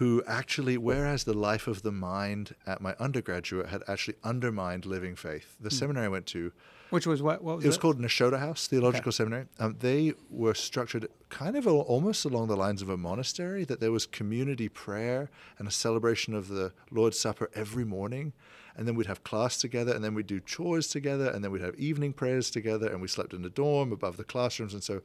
who 0.00 0.22
actually, 0.26 0.78
whereas 0.78 1.24
the 1.24 1.34
life 1.34 1.66
of 1.66 1.82
the 1.82 1.92
mind 1.92 2.54
at 2.66 2.80
my 2.80 2.94
undergraduate 2.98 3.68
had 3.68 3.82
actually 3.86 4.14
undermined 4.24 4.86
living 4.86 5.14
faith, 5.14 5.56
the 5.60 5.68
mm. 5.68 5.74
seminary 5.74 6.06
I 6.06 6.08
went 6.08 6.24
to, 6.28 6.52
which 6.88 7.06
was 7.06 7.20
what? 7.20 7.44
What 7.44 7.56
was 7.56 7.66
it? 7.66 7.68
was 7.68 7.76
called 7.76 8.00
Nashotah 8.00 8.38
House 8.38 8.66
Theological 8.66 9.10
okay. 9.10 9.16
Seminary. 9.16 9.44
Um, 9.58 9.76
they 9.78 10.14
were 10.30 10.54
structured 10.54 11.06
kind 11.28 11.54
of 11.54 11.66
a, 11.66 11.70
almost 11.70 12.24
along 12.24 12.48
the 12.48 12.56
lines 12.56 12.80
of 12.80 12.88
a 12.88 12.96
monastery. 12.96 13.64
That 13.64 13.80
there 13.80 13.92
was 13.92 14.06
community 14.06 14.70
prayer 14.70 15.28
and 15.58 15.68
a 15.68 15.70
celebration 15.70 16.32
of 16.32 16.48
the 16.48 16.72
Lord's 16.90 17.20
Supper 17.20 17.50
every 17.54 17.84
morning, 17.84 18.32
and 18.74 18.88
then 18.88 18.94
we'd 18.94 19.06
have 19.06 19.22
class 19.22 19.58
together, 19.58 19.92
and 19.92 20.02
then 20.02 20.14
we'd 20.14 20.26
do 20.26 20.40
chores 20.40 20.88
together, 20.88 21.28
and 21.28 21.44
then 21.44 21.50
we'd 21.50 21.60
have 21.60 21.74
evening 21.74 22.14
prayers 22.14 22.50
together, 22.50 22.88
and 22.88 23.02
we 23.02 23.06
slept 23.06 23.34
in 23.34 23.42
the 23.42 23.50
dorm 23.50 23.92
above 23.92 24.16
the 24.16 24.24
classrooms, 24.24 24.72
and 24.72 24.82
so 24.82 25.02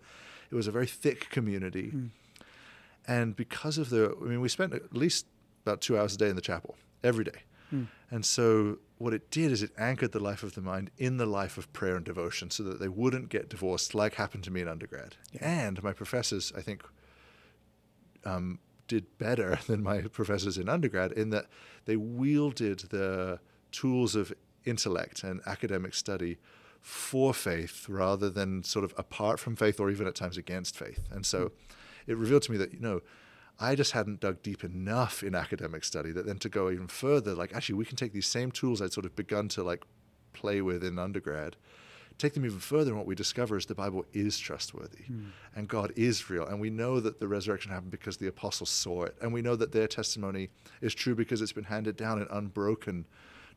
it 0.49 0.55
was 0.55 0.67
a 0.67 0.71
very 0.71 0.87
thick 0.87 1.29
community. 1.29 1.91
Mm 1.93 2.11
and 3.07 3.35
because 3.35 3.77
of 3.77 3.89
the, 3.89 4.15
I 4.21 4.25
mean, 4.25 4.41
we 4.41 4.49
spent 4.49 4.73
at 4.73 4.95
least 4.95 5.25
about 5.65 5.81
two 5.81 5.97
hours 5.97 6.15
a 6.15 6.17
day 6.17 6.29
in 6.29 6.35
the 6.35 6.41
chapel 6.41 6.75
every 7.03 7.23
day. 7.23 7.43
Mm. 7.73 7.87
And 8.11 8.25
so 8.25 8.79
what 8.97 9.13
it 9.13 9.29
did 9.31 9.51
is 9.51 9.61
it 9.63 9.71
anchored 9.77 10.11
the 10.11 10.19
life 10.19 10.43
of 10.43 10.55
the 10.55 10.61
mind 10.61 10.91
in 10.97 11.17
the 11.17 11.25
life 11.25 11.57
of 11.57 11.71
prayer 11.73 11.95
and 11.95 12.05
devotion 12.05 12.49
so 12.49 12.63
that 12.63 12.79
they 12.79 12.87
wouldn't 12.87 13.29
get 13.29 13.49
divorced 13.49 13.93
like 13.93 14.15
happened 14.15 14.43
to 14.45 14.51
me 14.51 14.61
in 14.61 14.67
undergrad. 14.67 15.15
Yeah. 15.33 15.67
And 15.67 15.83
my 15.83 15.93
professors, 15.93 16.53
I 16.55 16.61
think, 16.61 16.83
um, 18.23 18.59
did 18.87 19.17
better 19.17 19.59
than 19.67 19.83
my 19.83 20.01
professors 20.01 20.57
in 20.57 20.69
undergrad 20.69 21.11
in 21.11 21.29
that 21.31 21.47
they 21.85 21.95
wielded 21.95 22.79
the 22.91 23.39
tools 23.71 24.15
of 24.15 24.33
intellect 24.65 25.23
and 25.23 25.41
academic 25.45 25.93
study 25.93 26.37
for 26.81 27.33
faith 27.33 27.89
rather 27.89 28.29
than 28.29 28.63
sort 28.63 28.85
of 28.85 28.93
apart 28.97 29.39
from 29.39 29.55
faith 29.55 29.79
or 29.79 29.89
even 29.89 30.05
at 30.07 30.15
times 30.15 30.37
against 30.37 30.77
faith. 30.77 30.99
And 31.11 31.25
so 31.25 31.45
mm 31.45 31.51
it 32.07 32.17
revealed 32.17 32.43
to 32.43 32.51
me 32.51 32.57
that 32.57 32.73
you 32.73 32.79
know 32.79 33.01
I 33.59 33.75
just 33.75 33.93
hadn't 33.93 34.19
dug 34.19 34.41
deep 34.43 34.63
enough 34.63 35.23
in 35.23 35.33
academic 35.33 35.83
study 35.83 36.11
that 36.11 36.25
then 36.25 36.39
to 36.39 36.49
go 36.49 36.69
even 36.69 36.87
further, 36.87 37.33
like 37.33 37.53
actually 37.55 37.75
we 37.75 37.85
can 37.85 37.95
take 37.95 38.13
these 38.13 38.27
same 38.27 38.51
tools 38.51 38.81
I'd 38.81 38.93
sort 38.93 39.05
of 39.05 39.15
begun 39.15 39.47
to 39.49 39.63
like 39.63 39.83
play 40.33 40.61
with 40.61 40.83
in 40.83 40.99
undergrad 40.99 41.55
take 42.17 42.33
them 42.33 42.45
even 42.45 42.59
further, 42.59 42.91
and 42.91 42.97
what 42.97 43.07
we 43.07 43.15
discover 43.15 43.57
is 43.57 43.65
the 43.65 43.75
Bible 43.75 44.05
is 44.13 44.37
trustworthy 44.37 45.03
mm. 45.11 45.27
and 45.55 45.67
God 45.67 45.91
is 45.95 46.29
real. 46.29 46.45
And 46.45 46.59
we 46.59 46.69
know 46.69 46.99
that 46.99 47.19
the 47.19 47.27
resurrection 47.27 47.71
happened 47.71 47.91
because 47.91 48.17
the 48.17 48.27
apostles 48.27 48.69
saw 48.69 49.03
it. 49.03 49.15
And 49.21 49.33
we 49.33 49.41
know 49.41 49.55
that 49.55 49.71
their 49.71 49.87
testimony 49.87 50.49
is 50.81 50.93
true 50.95 51.15
because 51.15 51.41
it's 51.41 51.51
been 51.51 51.65
handed 51.65 51.97
down 51.97 52.21
in 52.21 52.27
unbroken 52.29 53.05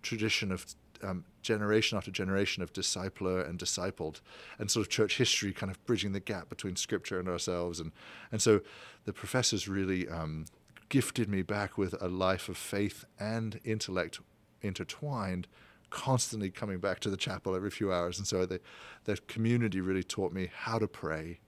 tradition 0.03 0.51
of 0.51 0.67
um, 1.03 1.25
generation 1.43 1.97
after 1.99 2.11
generation 2.11 2.63
of 2.63 2.73
discipler 2.73 3.49
and 3.49 3.59
discipled, 3.59 4.21
and 4.59 4.71
sort 4.71 4.87
of 4.87 4.91
church 4.91 5.19
history 5.19 5.53
kind 5.53 5.71
of 5.71 5.85
bridging 5.87 6.13
the 6.13 6.21
gap 6.21 6.49
between 6.49 6.77
scripture 6.77 7.19
and 7.19 7.29
ourselves. 7.29 7.81
And, 7.81 7.93
and 8.33 8.41
so 8.41 8.61
the 9.05 9.13
professors 9.13 9.69
really 9.69 10.09
um, 10.09 10.47
gifted 10.89 11.29
me 11.29 11.43
back 11.43 11.79
with 11.79 11.95
a 12.01 12.09
life 12.09 12.49
of 12.49 12.57
faith 12.57 13.05
and 13.19 13.61
intellect 13.65 14.21
intertwined 14.63 15.47
constantly 15.91 16.51
coming 16.51 16.79
back 16.79 17.01
to 17.01 17.11
the 17.11 17.17
chapel 17.17 17.55
every 17.55 17.71
few 17.71 17.93
hours. 17.93 18.19
And 18.19 18.27
so 18.27 18.47
the, 18.47 18.61
the 19.05 19.17
community 19.27 19.81
really 19.81 20.03
taught 20.03 20.33
me 20.33 20.51
how 20.55 20.79
to 20.79 20.87
pray. 20.87 21.41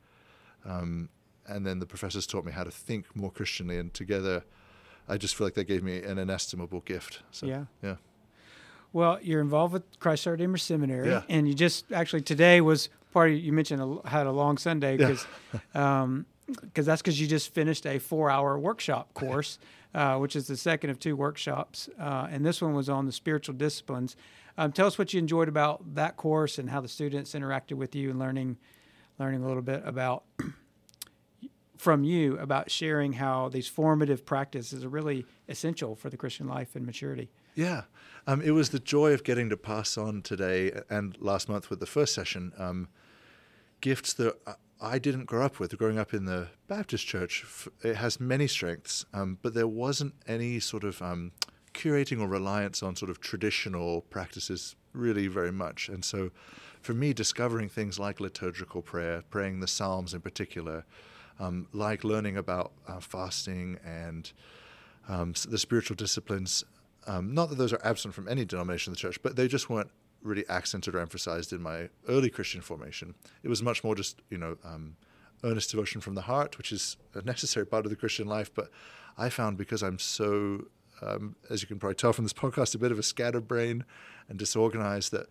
Um, 0.64 1.08
and 1.46 1.66
then 1.66 1.78
the 1.78 1.86
professors 1.86 2.26
taught 2.26 2.44
me 2.44 2.52
how 2.52 2.64
to 2.64 2.70
think 2.70 3.14
more 3.14 3.30
Christianly. 3.30 3.78
And 3.78 3.92
together, 3.92 4.44
I 5.08 5.16
just 5.16 5.34
feel 5.34 5.46
like 5.46 5.54
they 5.54 5.64
gave 5.64 5.82
me 5.82 6.02
an 6.02 6.18
inestimable 6.18 6.80
gift. 6.80 7.22
So, 7.30 7.46
yeah. 7.46 7.64
Yeah. 7.82 7.96
Well, 8.92 9.18
you're 9.22 9.40
involved 9.40 9.72
with 9.72 10.00
Christ 10.00 10.26
Our 10.26 10.32
Redeemer 10.32 10.58
Seminary, 10.58 11.10
yeah. 11.10 11.22
and 11.28 11.46
you 11.46 11.54
just 11.54 11.92
actually 11.92 12.22
today 12.22 12.60
was 12.60 12.88
part 13.12 13.30
of. 13.30 13.38
You 13.38 13.52
mentioned 13.52 13.80
a, 13.82 14.08
had 14.08 14.26
a 14.26 14.32
long 14.32 14.58
Sunday 14.58 14.96
because, 14.96 15.26
yeah. 15.74 16.02
um, 16.02 16.26
because 16.46 16.86
that's 16.86 17.00
because 17.00 17.20
you 17.20 17.26
just 17.26 17.54
finished 17.54 17.86
a 17.86 17.98
four-hour 17.98 18.58
workshop 18.58 19.14
course 19.14 19.58
uh, 19.94 20.16
which 20.16 20.36
is 20.36 20.46
the 20.46 20.56
second 20.56 20.90
of 20.90 20.98
two 20.98 21.16
workshops. 21.16 21.88
Uh, 21.98 22.28
and 22.30 22.44
this 22.44 22.62
one 22.62 22.74
was 22.74 22.88
on 22.88 23.06
the 23.06 23.12
spiritual 23.12 23.54
disciplines. 23.54 24.16
Um, 24.58 24.72
tell 24.72 24.86
us 24.86 24.98
what 24.98 25.12
you 25.12 25.18
enjoyed 25.18 25.48
about 25.48 25.94
that 25.94 26.16
course 26.16 26.58
and 26.58 26.70
how 26.70 26.80
the 26.80 26.88
students 26.88 27.32
interacted 27.32 27.74
with 27.74 27.94
you 27.94 28.10
and 28.10 28.18
learning, 28.18 28.58
learning 29.18 29.42
a 29.42 29.46
little 29.46 29.62
bit 29.62 29.82
about 29.84 30.24
from 31.76 32.04
you 32.04 32.36
about 32.38 32.70
sharing 32.70 33.14
how 33.14 33.48
these 33.48 33.66
formative 33.66 34.26
practices 34.26 34.84
are 34.84 34.88
really 34.88 35.24
essential 35.48 35.96
for 35.96 36.10
the 36.10 36.16
Christian 36.16 36.46
life 36.46 36.76
and 36.76 36.84
maturity. 36.84 37.30
Yeah, 37.54 37.82
um, 38.26 38.40
it 38.42 38.52
was 38.52 38.70
the 38.70 38.78
joy 38.78 39.12
of 39.12 39.24
getting 39.24 39.48
to 39.50 39.56
pass 39.56 39.98
on 39.98 40.22
today 40.22 40.72
and 40.88 41.16
last 41.20 41.48
month 41.48 41.68
with 41.68 41.80
the 41.80 41.86
first 41.86 42.14
session 42.14 42.52
um, 42.58 42.88
gifts 43.80 44.12
that 44.14 44.36
I 44.80 44.98
didn't 44.98 45.24
grow 45.24 45.44
up 45.44 45.58
with. 45.58 45.76
Growing 45.76 45.98
up 45.98 46.14
in 46.14 46.24
the 46.24 46.48
Baptist 46.68 47.06
church, 47.06 47.44
it 47.82 47.96
has 47.96 48.20
many 48.20 48.46
strengths, 48.46 49.04
um, 49.12 49.38
but 49.42 49.54
there 49.54 49.68
wasn't 49.68 50.14
any 50.26 50.60
sort 50.60 50.84
of 50.84 51.02
um, 51.02 51.32
curating 51.74 52.20
or 52.20 52.28
reliance 52.28 52.82
on 52.82 52.96
sort 52.96 53.10
of 53.10 53.20
traditional 53.20 54.02
practices 54.02 54.76
really 54.92 55.26
very 55.26 55.52
much. 55.52 55.88
And 55.88 56.04
so 56.04 56.30
for 56.80 56.94
me, 56.94 57.12
discovering 57.12 57.68
things 57.68 57.98
like 57.98 58.20
liturgical 58.20 58.80
prayer, 58.80 59.22
praying 59.28 59.60
the 59.60 59.68
Psalms 59.68 60.14
in 60.14 60.20
particular, 60.20 60.84
um, 61.38 61.68
like 61.72 62.04
learning 62.04 62.36
about 62.36 62.72
uh, 62.88 63.00
fasting 63.00 63.78
and 63.84 64.32
um, 65.08 65.34
the 65.48 65.58
spiritual 65.58 65.96
disciplines, 65.96 66.64
um, 67.06 67.34
not 67.34 67.48
that 67.50 67.56
those 67.56 67.72
are 67.72 67.80
absent 67.84 68.14
from 68.14 68.28
any 68.28 68.44
denomination 68.44 68.92
of 68.92 68.96
the 68.96 69.00
church, 69.00 69.22
but 69.22 69.36
they 69.36 69.48
just 69.48 69.70
weren't 69.70 69.90
really 70.22 70.46
accented 70.48 70.94
or 70.94 71.00
emphasized 71.00 71.52
in 71.52 71.62
my 71.62 71.88
early 72.08 72.30
Christian 72.30 72.60
formation. 72.60 73.14
It 73.42 73.48
was 73.48 73.62
much 73.62 73.82
more 73.82 73.94
just, 73.94 74.20
you 74.28 74.38
know, 74.38 74.58
um, 74.64 74.96
earnest 75.44 75.70
devotion 75.70 76.00
from 76.00 76.14
the 76.14 76.22
heart, 76.22 76.58
which 76.58 76.72
is 76.72 76.96
a 77.14 77.22
necessary 77.22 77.66
part 77.66 77.86
of 77.86 77.90
the 77.90 77.96
Christian 77.96 78.26
life. 78.26 78.52
But 78.54 78.70
I 79.16 79.30
found 79.30 79.56
because 79.56 79.82
I'm 79.82 79.98
so, 79.98 80.66
um, 81.02 81.36
as 81.48 81.62
you 81.62 81.68
can 81.68 81.78
probably 81.78 81.94
tell 81.94 82.12
from 82.12 82.24
this 82.24 82.32
podcast, 82.32 82.74
a 82.74 82.78
bit 82.78 82.92
of 82.92 82.98
a 82.98 83.02
scatterbrain 83.02 83.84
and 84.28 84.38
disorganized, 84.38 85.12
that 85.12 85.26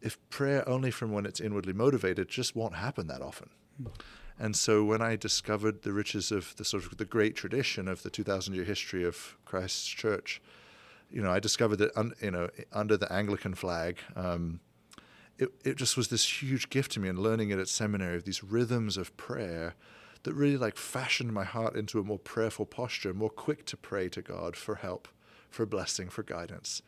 if 0.00 0.18
prayer 0.30 0.66
only 0.68 0.90
from 0.90 1.12
when 1.12 1.26
it's 1.26 1.40
inwardly 1.40 1.72
motivated 1.72 2.28
just 2.28 2.56
won't 2.56 2.76
happen 2.76 3.06
that 3.08 3.22
often. 3.22 3.50
Mm. 3.82 3.90
And 4.38 4.56
so 4.56 4.84
when 4.84 5.00
I 5.00 5.16
discovered 5.16 5.82
the 5.82 5.92
riches 5.92 6.32
of 6.32 6.56
the 6.56 6.64
sort 6.64 6.84
of 6.84 6.96
the 6.96 7.04
great 7.04 7.36
tradition 7.36 7.86
of 7.86 8.02
the 8.02 8.10
2,000 8.10 8.54
year 8.54 8.64
history 8.64 9.04
of 9.04 9.36
Christ's 9.44 9.86
church, 9.86 10.42
you 11.14 11.22
know, 11.22 11.30
I 11.30 11.38
discovered 11.38 11.76
that, 11.76 11.96
un, 11.96 12.12
you 12.20 12.32
know, 12.32 12.50
under 12.72 12.96
the 12.96 13.10
Anglican 13.10 13.54
flag, 13.54 13.98
um, 14.16 14.58
it, 15.38 15.48
it 15.64 15.76
just 15.76 15.96
was 15.96 16.08
this 16.08 16.42
huge 16.42 16.70
gift 16.70 16.90
to 16.92 17.00
me 17.00 17.08
and 17.08 17.20
learning 17.20 17.50
it 17.50 17.58
at 17.60 17.68
seminary 17.68 18.16
of 18.16 18.24
these 18.24 18.42
rhythms 18.42 18.96
of 18.96 19.16
prayer 19.16 19.76
that 20.24 20.34
really 20.34 20.56
like 20.56 20.76
fashioned 20.76 21.32
my 21.32 21.44
heart 21.44 21.76
into 21.76 22.00
a 22.00 22.02
more 22.02 22.18
prayerful 22.18 22.66
posture, 22.66 23.14
more 23.14 23.30
quick 23.30 23.64
to 23.66 23.76
pray 23.76 24.08
to 24.08 24.22
God 24.22 24.56
for 24.56 24.74
help, 24.74 25.06
for 25.50 25.64
blessing, 25.64 26.08
for 26.08 26.24
guidance. 26.24 26.82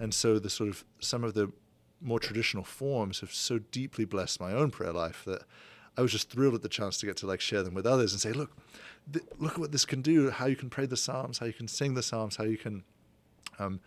And 0.00 0.14
so 0.14 0.38
the 0.38 0.48
sort 0.48 0.70
of 0.70 0.86
some 1.00 1.22
of 1.22 1.34
the 1.34 1.52
more 2.00 2.20
traditional 2.20 2.64
forms 2.64 3.20
have 3.20 3.34
so 3.34 3.58
deeply 3.58 4.06
blessed 4.06 4.40
my 4.40 4.52
own 4.52 4.70
prayer 4.70 4.92
life 4.92 5.24
that 5.26 5.42
I 5.98 6.00
was 6.00 6.12
just 6.12 6.30
thrilled 6.30 6.54
at 6.54 6.62
the 6.62 6.68
chance 6.70 6.96
to 7.00 7.06
get 7.06 7.18
to 7.18 7.26
like 7.26 7.42
share 7.42 7.62
them 7.62 7.74
with 7.74 7.84
others 7.84 8.12
and 8.12 8.20
say, 8.20 8.32
look, 8.32 8.56
th- 9.12 9.26
look 9.38 9.54
at 9.54 9.58
what 9.58 9.72
this 9.72 9.84
can 9.84 10.00
do, 10.00 10.30
how 10.30 10.46
you 10.46 10.56
can 10.56 10.70
pray 10.70 10.86
the 10.86 10.96
Psalms, 10.96 11.38
how 11.38 11.46
you 11.46 11.52
can 11.52 11.68
sing 11.68 11.92
the 11.92 12.02
Psalms, 12.02 12.36
how 12.36 12.44
you 12.44 12.56
can 12.56 12.84
um, 13.58 13.80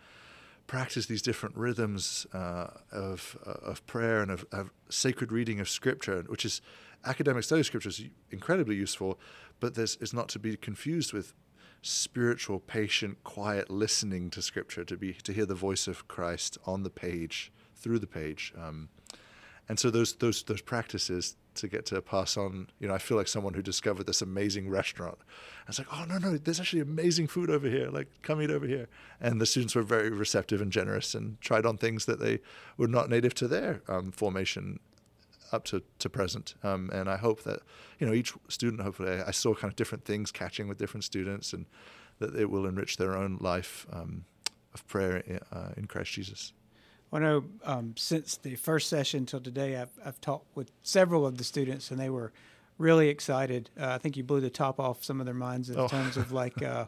practice 0.66 1.06
these 1.06 1.22
different 1.22 1.56
rhythms 1.56 2.26
uh, 2.32 2.68
of, 2.90 3.36
uh, 3.46 3.70
of 3.70 3.86
prayer 3.86 4.22
and 4.22 4.30
of, 4.30 4.44
of, 4.52 4.70
sacred 4.88 5.32
reading 5.32 5.60
of 5.60 5.68
scripture, 5.68 6.22
which 6.28 6.44
is 6.44 6.60
academic 7.04 7.44
study 7.44 7.60
of 7.60 7.66
scripture 7.66 7.88
is 7.88 8.02
incredibly 8.30 8.76
useful, 8.76 9.18
but 9.60 9.74
this 9.74 9.96
is 9.96 10.12
not 10.12 10.28
to 10.28 10.38
be 10.38 10.56
confused 10.56 11.12
with 11.12 11.34
spiritual, 11.82 12.60
patient, 12.60 13.22
quiet 13.24 13.68
listening 13.70 14.30
to 14.30 14.40
scripture, 14.40 14.84
to 14.84 14.96
be 14.96 15.12
to 15.12 15.32
hear 15.32 15.46
the 15.46 15.54
voice 15.54 15.88
of 15.88 16.06
Christ 16.08 16.56
on 16.64 16.84
the 16.84 16.90
page, 16.90 17.52
through 17.74 17.98
the 17.98 18.06
page. 18.06 18.52
Um, 18.56 18.88
and 19.68 19.78
so 19.78 19.90
those 19.90 20.14
those 20.14 20.42
those 20.44 20.62
practices 20.62 21.36
to 21.56 21.68
get 21.68 21.86
to 21.86 22.00
pass 22.00 22.36
on. 22.36 22.68
You 22.78 22.88
know, 22.88 22.94
I 22.94 22.98
feel 22.98 23.16
like 23.16 23.28
someone 23.28 23.54
who 23.54 23.62
discovered 23.62 24.06
this 24.06 24.22
amazing 24.22 24.68
restaurant. 24.68 25.18
I 25.20 25.68
was 25.68 25.78
like, 25.78 25.88
oh 25.92 26.04
no, 26.04 26.18
no, 26.18 26.36
there's 26.36 26.60
actually 26.60 26.82
amazing 26.82 27.28
food 27.28 27.50
over 27.50 27.68
here. 27.68 27.88
Like, 27.90 28.08
come 28.22 28.40
eat 28.42 28.50
over 28.50 28.66
here. 28.66 28.88
And 29.20 29.40
the 29.40 29.46
students 29.46 29.74
were 29.74 29.82
very 29.82 30.10
receptive 30.10 30.60
and 30.60 30.72
generous 30.72 31.14
and 31.14 31.40
tried 31.40 31.66
on 31.66 31.78
things 31.78 32.06
that 32.06 32.20
they 32.20 32.40
were 32.76 32.88
not 32.88 33.08
native 33.08 33.34
to 33.36 33.48
their 33.48 33.82
um, 33.88 34.12
formation 34.12 34.80
up 35.52 35.64
to, 35.64 35.82
to 35.98 36.08
present. 36.08 36.54
Um, 36.62 36.90
and 36.92 37.08
I 37.08 37.16
hope 37.16 37.42
that, 37.44 37.60
you 37.98 38.06
know, 38.06 38.12
each 38.12 38.32
student, 38.48 38.82
hopefully, 38.82 39.20
I 39.20 39.30
saw 39.30 39.54
kind 39.54 39.70
of 39.70 39.76
different 39.76 40.04
things 40.04 40.32
catching 40.32 40.66
with 40.66 40.78
different 40.78 41.04
students 41.04 41.52
and 41.52 41.66
that 42.18 42.34
it 42.34 42.50
will 42.50 42.66
enrich 42.66 42.96
their 42.96 43.16
own 43.16 43.36
life 43.40 43.86
um, 43.92 44.24
of 44.74 44.86
prayer 44.86 45.22
uh, 45.52 45.70
in 45.76 45.86
Christ 45.86 46.12
Jesus. 46.12 46.52
I 47.12 47.18
know 47.18 47.44
um, 47.64 47.94
since 47.96 48.36
the 48.36 48.56
first 48.56 48.88
session 48.88 49.26
till 49.26 49.40
today, 49.40 49.76
I've, 49.76 49.90
I've 50.04 50.20
talked 50.20 50.56
with 50.56 50.70
several 50.82 51.26
of 51.26 51.36
the 51.36 51.44
students, 51.44 51.90
and 51.90 52.00
they 52.00 52.08
were 52.08 52.32
really 52.78 53.08
excited. 53.08 53.70
Uh, 53.78 53.88
I 53.88 53.98
think 53.98 54.16
you 54.16 54.24
blew 54.24 54.40
the 54.40 54.50
top 54.50 54.80
off 54.80 55.04
some 55.04 55.20
of 55.20 55.26
their 55.26 55.34
minds 55.34 55.68
in 55.68 55.78
oh. 55.78 55.88
terms 55.88 56.16
of 56.16 56.32
like, 56.32 56.62
uh, 56.64 56.86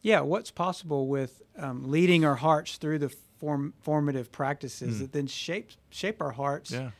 yeah, 0.00 0.20
what's 0.20 0.50
possible 0.50 1.08
with 1.08 1.42
um, 1.58 1.90
leading 1.90 2.24
our 2.24 2.36
hearts 2.36 2.76
through 2.76 3.00
the 3.00 3.12
form, 3.38 3.74
formative 3.80 4.30
practices 4.30 4.96
mm. 4.96 4.98
that 5.00 5.12
then 5.12 5.26
shape 5.26 5.70
shape 5.90 6.22
our 6.22 6.30
hearts 6.30 6.70
yeah. 6.70 6.90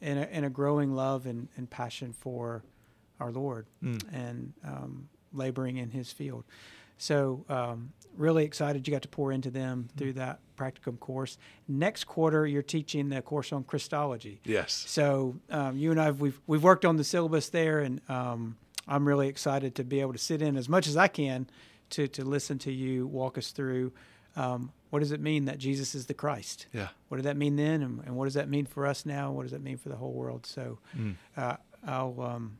in, 0.00 0.18
a, 0.18 0.24
in 0.26 0.44
a 0.44 0.50
growing 0.50 0.94
love 0.94 1.26
and, 1.26 1.48
and 1.56 1.68
passion 1.68 2.12
for 2.12 2.62
our 3.18 3.32
Lord 3.32 3.66
mm. 3.82 4.00
and 4.12 4.52
um, 4.64 5.08
laboring 5.32 5.76
in 5.76 5.90
His 5.90 6.12
field. 6.12 6.44
So 6.98 7.44
um, 7.48 7.92
really 8.16 8.44
excited 8.44 8.86
you 8.86 8.92
got 8.92 9.02
to 9.02 9.08
pour 9.08 9.32
into 9.32 9.50
them 9.50 9.84
mm-hmm. 9.84 9.98
through 9.98 10.12
that 10.14 10.40
practicum 10.56 10.98
course. 10.98 11.38
Next 11.66 12.04
quarter, 12.04 12.46
you're 12.46 12.62
teaching 12.62 13.08
the 13.08 13.22
course 13.22 13.52
on 13.52 13.64
Christology. 13.64 14.40
Yes. 14.44 14.84
So 14.86 15.36
um, 15.50 15.76
you 15.76 15.90
and 15.90 16.00
I, 16.00 16.10
we've 16.10 16.38
we've 16.46 16.62
worked 16.62 16.84
on 16.84 16.96
the 16.96 17.04
syllabus 17.04 17.48
there, 17.48 17.80
and 17.80 18.00
um, 18.08 18.56
I'm 18.86 19.06
really 19.06 19.28
excited 19.28 19.76
to 19.76 19.84
be 19.84 20.00
able 20.00 20.12
to 20.12 20.18
sit 20.18 20.42
in 20.42 20.56
as 20.56 20.68
much 20.68 20.86
as 20.86 20.96
I 20.96 21.08
can 21.08 21.48
to 21.90 22.08
to 22.08 22.24
listen 22.24 22.58
to 22.60 22.72
you 22.72 23.06
walk 23.06 23.38
us 23.38 23.52
through. 23.52 23.92
Um, 24.36 24.72
what 24.90 25.00
does 25.00 25.12
it 25.12 25.20
mean 25.20 25.46
that 25.46 25.58
Jesus 25.58 25.94
is 25.94 26.06
the 26.06 26.14
Christ? 26.14 26.66
Yeah. 26.72 26.88
What 27.08 27.16
did 27.16 27.24
that 27.24 27.36
mean 27.36 27.56
then, 27.56 27.82
and, 27.82 28.02
and, 28.06 28.16
what 28.16 28.24
does 28.24 28.34
that 28.34 28.48
mean 28.48 28.66
for 28.66 28.86
us 28.86 29.04
now? 29.04 29.32
What 29.32 29.42
does 29.42 29.52
that 29.52 29.62
mean 29.62 29.76
for 29.76 29.88
the 29.88 29.96
whole 29.96 30.12
world? 30.12 30.46
So, 30.46 30.78
mm. 30.96 31.14
uh, 31.36 31.56
I'll, 31.86 32.20
um, 32.22 32.58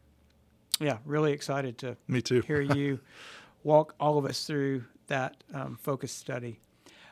yeah, 0.80 0.98
really 1.04 1.32
excited 1.32 1.78
to 1.78 1.96
me 2.06 2.20
too 2.20 2.40
hear 2.42 2.60
you 2.60 3.00
walk 3.62 3.94
all 3.98 4.18
of 4.18 4.24
us 4.24 4.44
through 4.44 4.84
that 5.08 5.36
um, 5.52 5.78
focused 5.80 6.18
study. 6.18 6.60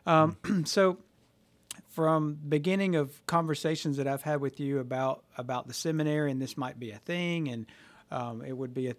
Um, 0.07 0.37
so, 0.65 0.99
from 1.91 2.39
beginning 2.49 2.95
of 2.95 3.25
conversations 3.27 3.97
that 3.97 4.07
I've 4.07 4.23
had 4.23 4.41
with 4.41 4.61
you 4.61 4.79
about 4.79 5.25
about 5.37 5.67
the 5.67 5.75
seminary, 5.75 6.31
and 6.31 6.41
this 6.41 6.57
might 6.57 6.79
be 6.79 6.91
a 6.91 6.99
thing, 6.99 7.49
and 7.49 7.67
um, 8.11 8.43
it 8.43 8.57
would 8.57 8.73
be 8.73 8.89
a, 8.89 8.97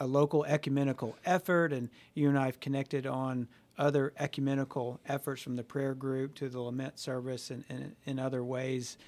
a, 0.00 0.06
local 0.06 0.44
ecumenical 0.44 1.16
effort, 1.24 1.72
and 1.72 1.88
you 2.14 2.28
and 2.28 2.38
I 2.38 2.46
have 2.46 2.58
connected 2.58 3.06
on 3.06 3.46
other 3.78 4.12
ecumenical 4.18 5.00
efforts 5.06 5.42
from 5.42 5.56
the 5.56 5.62
prayer 5.62 5.94
group 5.94 6.34
to 6.34 6.48
the 6.48 6.60
lament 6.60 6.98
service 6.98 7.50
and, 7.50 7.64
and 7.68 7.94
in 8.04 8.18
other 8.18 8.42
ways. 8.42 8.98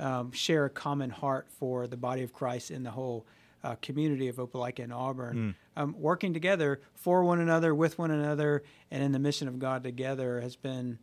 Um, 0.00 0.30
share 0.30 0.64
a 0.64 0.70
common 0.70 1.10
heart 1.10 1.48
for 1.58 1.88
the 1.88 1.96
body 1.96 2.22
of 2.22 2.32
Christ 2.32 2.70
in 2.70 2.84
the 2.84 2.90
whole 2.90 3.26
uh, 3.64 3.74
community 3.82 4.28
of 4.28 4.36
Opelika 4.36 4.80
and 4.80 4.92
Auburn, 4.92 5.54
mm. 5.76 5.80
um, 5.82 5.94
working 5.98 6.32
together 6.32 6.80
for 6.94 7.24
one 7.24 7.40
another, 7.40 7.74
with 7.74 7.98
one 7.98 8.10
another, 8.10 8.62
and 8.90 9.02
in 9.02 9.12
the 9.12 9.18
mission 9.18 9.48
of 9.48 9.58
God 9.58 9.82
together 9.82 10.40
has 10.40 10.56
been 10.56 10.98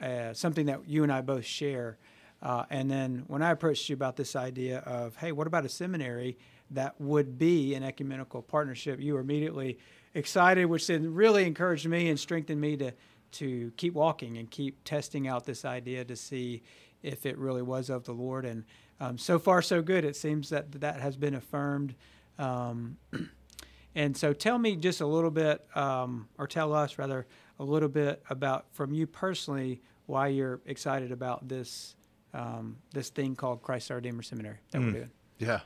uh, 0.00 0.32
something 0.32 0.66
that 0.66 0.80
you 0.86 1.02
and 1.02 1.12
I 1.12 1.20
both 1.20 1.44
share. 1.44 1.98
Uh, 2.42 2.64
and 2.68 2.90
then 2.90 3.24
when 3.26 3.42
I 3.42 3.50
approached 3.50 3.88
you 3.88 3.94
about 3.94 4.16
this 4.16 4.36
idea 4.36 4.78
of, 4.80 5.16
hey, 5.16 5.32
what 5.32 5.46
about 5.46 5.64
a 5.64 5.68
seminary 5.68 6.36
that 6.70 7.00
would 7.00 7.38
be 7.38 7.74
an 7.74 7.82
ecumenical 7.82 8.42
partnership, 8.42 9.00
you 9.00 9.14
were 9.14 9.20
immediately 9.20 9.78
excited, 10.14 10.66
which 10.66 10.86
then 10.86 11.14
really 11.14 11.46
encouraged 11.46 11.86
me 11.86 12.08
and 12.08 12.18
strengthened 12.18 12.60
me 12.60 12.76
to 12.76 12.92
to 13.32 13.72
keep 13.76 13.94
walking 13.94 14.38
and 14.38 14.48
keep 14.48 14.84
testing 14.84 15.26
out 15.26 15.44
this 15.44 15.64
idea 15.64 16.04
to 16.04 16.14
see 16.14 16.62
if 17.02 17.26
it 17.26 17.36
really 17.36 17.62
was 17.62 17.90
of 17.90 18.04
the 18.04 18.12
Lord. 18.12 18.44
And 18.44 18.64
um, 19.00 19.18
so 19.18 19.38
far, 19.38 19.62
so 19.62 19.82
good. 19.82 20.04
It 20.04 20.16
seems 20.16 20.50
that 20.50 20.72
that 20.80 21.00
has 21.00 21.16
been 21.16 21.34
affirmed. 21.34 21.94
Um, 22.38 22.96
and 23.94 24.16
so, 24.16 24.32
tell 24.32 24.58
me 24.58 24.76
just 24.76 25.00
a 25.00 25.06
little 25.06 25.30
bit, 25.30 25.66
um, 25.74 26.28
or 26.38 26.46
tell 26.46 26.72
us 26.72 26.98
rather, 26.98 27.26
a 27.58 27.64
little 27.64 27.88
bit 27.88 28.22
about 28.30 28.66
from 28.72 28.92
you 28.92 29.06
personally 29.06 29.80
why 30.06 30.28
you're 30.28 30.60
excited 30.66 31.12
about 31.12 31.48
this 31.48 31.96
um, 32.32 32.76
this 32.92 33.10
thing 33.10 33.36
called 33.36 33.62
Christ 33.62 33.90
Our 33.90 33.96
Redeemer 33.96 34.22
Seminary 34.22 34.58
that 34.70 34.78
mm. 34.78 34.86
we're 34.86 34.92
doing. 34.92 35.10
Yeah, 35.38 35.60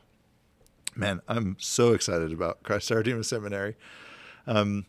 man, 0.95 1.21
I'm 1.27 1.57
so 1.59 1.93
excited 1.93 2.31
about 2.31 2.63
Christ 2.63 2.91
Our 2.91 2.99
Redeemer 2.99 3.23
Seminary. 3.23 3.75
Um, 4.47 4.85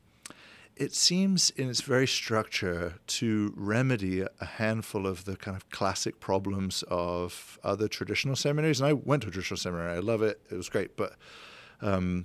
it 0.81 0.95
seems 0.95 1.51
in 1.51 1.69
its 1.69 1.83
very 1.83 2.07
structure 2.07 2.95
to 3.07 3.53
remedy 3.55 4.23
a 4.23 4.45
handful 4.45 5.07
of 5.07 5.27
the 5.27 5.37
kind 5.37 5.55
of 5.55 5.69
classic 5.69 6.21
problems 6.21 6.83
of 6.89 7.59
other 7.63 7.87
traditional 7.87 8.35
seminaries. 8.35 8.81
And 8.81 8.89
I 8.89 8.95
went 8.95 9.23
to 9.23 9.29
a 9.29 9.31
traditional 9.31 9.59
seminary. 9.59 9.93
I 9.95 9.99
love 9.99 10.23
it. 10.23 10.41
It 10.51 10.55
was 10.55 10.71
great. 10.71 10.97
But 10.97 11.17
um, 11.83 12.25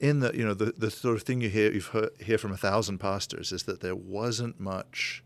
in 0.00 0.20
the, 0.20 0.34
you 0.34 0.42
know, 0.42 0.54
the, 0.54 0.72
the 0.72 0.90
sort 0.90 1.16
of 1.16 1.22
thing 1.22 1.42
you 1.42 1.50
hear, 1.50 1.70
you've 1.70 1.88
heard, 1.88 2.10
hear 2.18 2.38
from 2.38 2.52
a 2.52 2.56
thousand 2.56 2.96
pastors 2.96 3.52
is 3.52 3.64
that 3.64 3.82
there 3.82 3.94
wasn't 3.94 4.58
much 4.58 5.22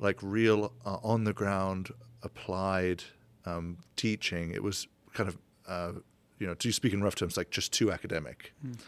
like 0.00 0.18
real 0.20 0.72
uh, 0.84 0.96
on 1.04 1.22
the 1.22 1.32
ground 1.32 1.90
applied 2.24 3.04
um, 3.46 3.78
teaching. 3.94 4.50
It 4.50 4.64
was 4.64 4.88
kind 5.14 5.28
of, 5.28 5.38
uh, 5.68 5.92
you 6.40 6.48
know, 6.48 6.54
to 6.54 6.72
speak 6.72 6.92
in 6.94 7.00
rough 7.00 7.14
terms, 7.14 7.36
like 7.36 7.50
just 7.50 7.72
too 7.72 7.92
academic. 7.92 8.52
Mm. 8.66 8.80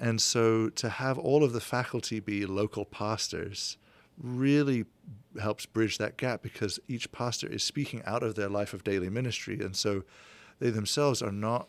And 0.00 0.20
so 0.20 0.70
to 0.70 0.88
have 0.88 1.18
all 1.18 1.44
of 1.44 1.52
the 1.52 1.60
faculty 1.60 2.20
be 2.20 2.46
local 2.46 2.86
pastors 2.86 3.76
really 4.16 4.86
helps 5.40 5.66
bridge 5.66 5.98
that 5.98 6.16
gap 6.16 6.42
because 6.42 6.80
each 6.88 7.12
pastor 7.12 7.46
is 7.46 7.62
speaking 7.62 8.02
out 8.06 8.22
of 8.22 8.34
their 8.34 8.48
life 8.48 8.72
of 8.72 8.82
daily 8.82 9.10
ministry. 9.10 9.60
And 9.60 9.76
so 9.76 10.04
they 10.58 10.70
themselves 10.70 11.22
are 11.22 11.30
not, 11.30 11.68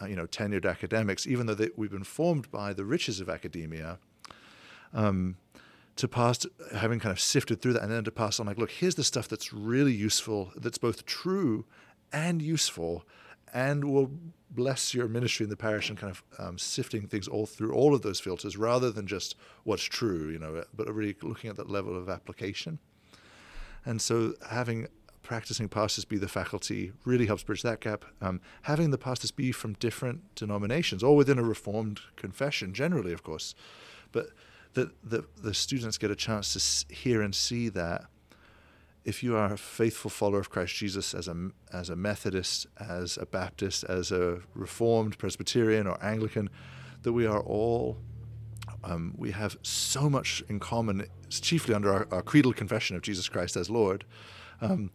uh, 0.00 0.06
you 0.06 0.14
know, 0.14 0.26
tenured 0.26 0.68
academics, 0.68 1.26
even 1.26 1.46
though 1.46 1.54
they, 1.54 1.70
we've 1.74 1.90
been 1.90 2.04
formed 2.04 2.50
by 2.50 2.74
the 2.74 2.84
riches 2.84 3.18
of 3.18 3.30
academia. 3.30 3.98
Um, 4.92 5.36
to 5.96 6.08
pass, 6.08 6.44
having 6.74 6.98
kind 6.98 7.12
of 7.12 7.20
sifted 7.20 7.62
through 7.62 7.74
that, 7.74 7.82
and 7.82 7.92
then 7.92 8.04
to 8.04 8.10
pass 8.10 8.40
on, 8.40 8.46
like, 8.46 8.58
look, 8.58 8.70
here's 8.70 8.96
the 8.96 9.04
stuff 9.04 9.28
that's 9.28 9.52
really 9.52 9.92
useful, 9.92 10.52
that's 10.56 10.78
both 10.78 11.06
true 11.06 11.64
and 12.12 12.42
useful, 12.42 13.04
and 13.54 13.84
will 13.84 14.10
bless 14.50 14.92
your 14.92 15.08
ministry 15.08 15.44
in 15.44 15.50
the 15.50 15.56
parish 15.56 15.88
and 15.88 15.98
kind 15.98 16.10
of 16.10 16.22
um, 16.38 16.58
sifting 16.58 17.06
things 17.06 17.26
all 17.28 17.46
through 17.46 17.72
all 17.72 17.94
of 17.94 18.02
those 18.02 18.20
filters 18.20 18.56
rather 18.56 18.90
than 18.90 19.06
just 19.06 19.36
what's 19.62 19.82
true, 19.82 20.28
you 20.28 20.38
know, 20.38 20.64
but 20.74 20.92
really 20.92 21.16
looking 21.22 21.48
at 21.48 21.56
that 21.56 21.70
level 21.70 21.96
of 21.96 22.08
application. 22.08 22.78
And 23.86 24.02
so 24.02 24.34
having 24.50 24.88
practicing 25.22 25.68
pastors 25.68 26.04
be 26.04 26.18
the 26.18 26.28
faculty 26.28 26.92
really 27.04 27.26
helps 27.26 27.42
bridge 27.42 27.62
that 27.62 27.80
gap. 27.80 28.04
Um, 28.20 28.40
having 28.62 28.90
the 28.90 28.98
pastors 28.98 29.30
be 29.30 29.52
from 29.52 29.72
different 29.74 30.34
denominations 30.34 31.02
or 31.02 31.16
within 31.16 31.38
a 31.38 31.42
reformed 31.42 32.00
confession, 32.16 32.74
generally, 32.74 33.12
of 33.12 33.22
course, 33.22 33.54
but 34.12 34.26
that 34.74 34.90
the, 35.02 35.24
the 35.40 35.54
students 35.54 35.96
get 35.98 36.10
a 36.10 36.16
chance 36.16 36.84
to 36.86 36.94
hear 36.94 37.22
and 37.22 37.34
see 37.34 37.68
that 37.70 38.06
if 39.04 39.22
you 39.22 39.36
are 39.36 39.52
a 39.52 39.58
faithful 39.58 40.10
follower 40.10 40.40
of 40.40 40.50
Christ 40.50 40.74
Jesus 40.74 41.14
as 41.14 41.28
a, 41.28 41.50
as 41.72 41.90
a 41.90 41.96
Methodist, 41.96 42.66
as 42.80 43.18
a 43.18 43.26
Baptist, 43.26 43.84
as 43.84 44.10
a 44.10 44.40
Reformed, 44.54 45.18
Presbyterian, 45.18 45.86
or 45.86 46.02
Anglican, 46.02 46.48
that 47.02 47.12
we 47.12 47.26
are 47.26 47.40
all, 47.40 47.98
um, 48.82 49.14
we 49.16 49.30
have 49.32 49.58
so 49.62 50.08
much 50.08 50.42
in 50.48 50.58
common, 50.58 51.06
chiefly 51.28 51.74
under 51.74 51.92
our, 51.92 52.08
our, 52.10 52.22
creedal 52.22 52.54
confession 52.54 52.96
of 52.96 53.02
Jesus 53.02 53.28
Christ 53.28 53.56
as 53.56 53.68
Lord. 53.68 54.04
Um, 54.60 54.90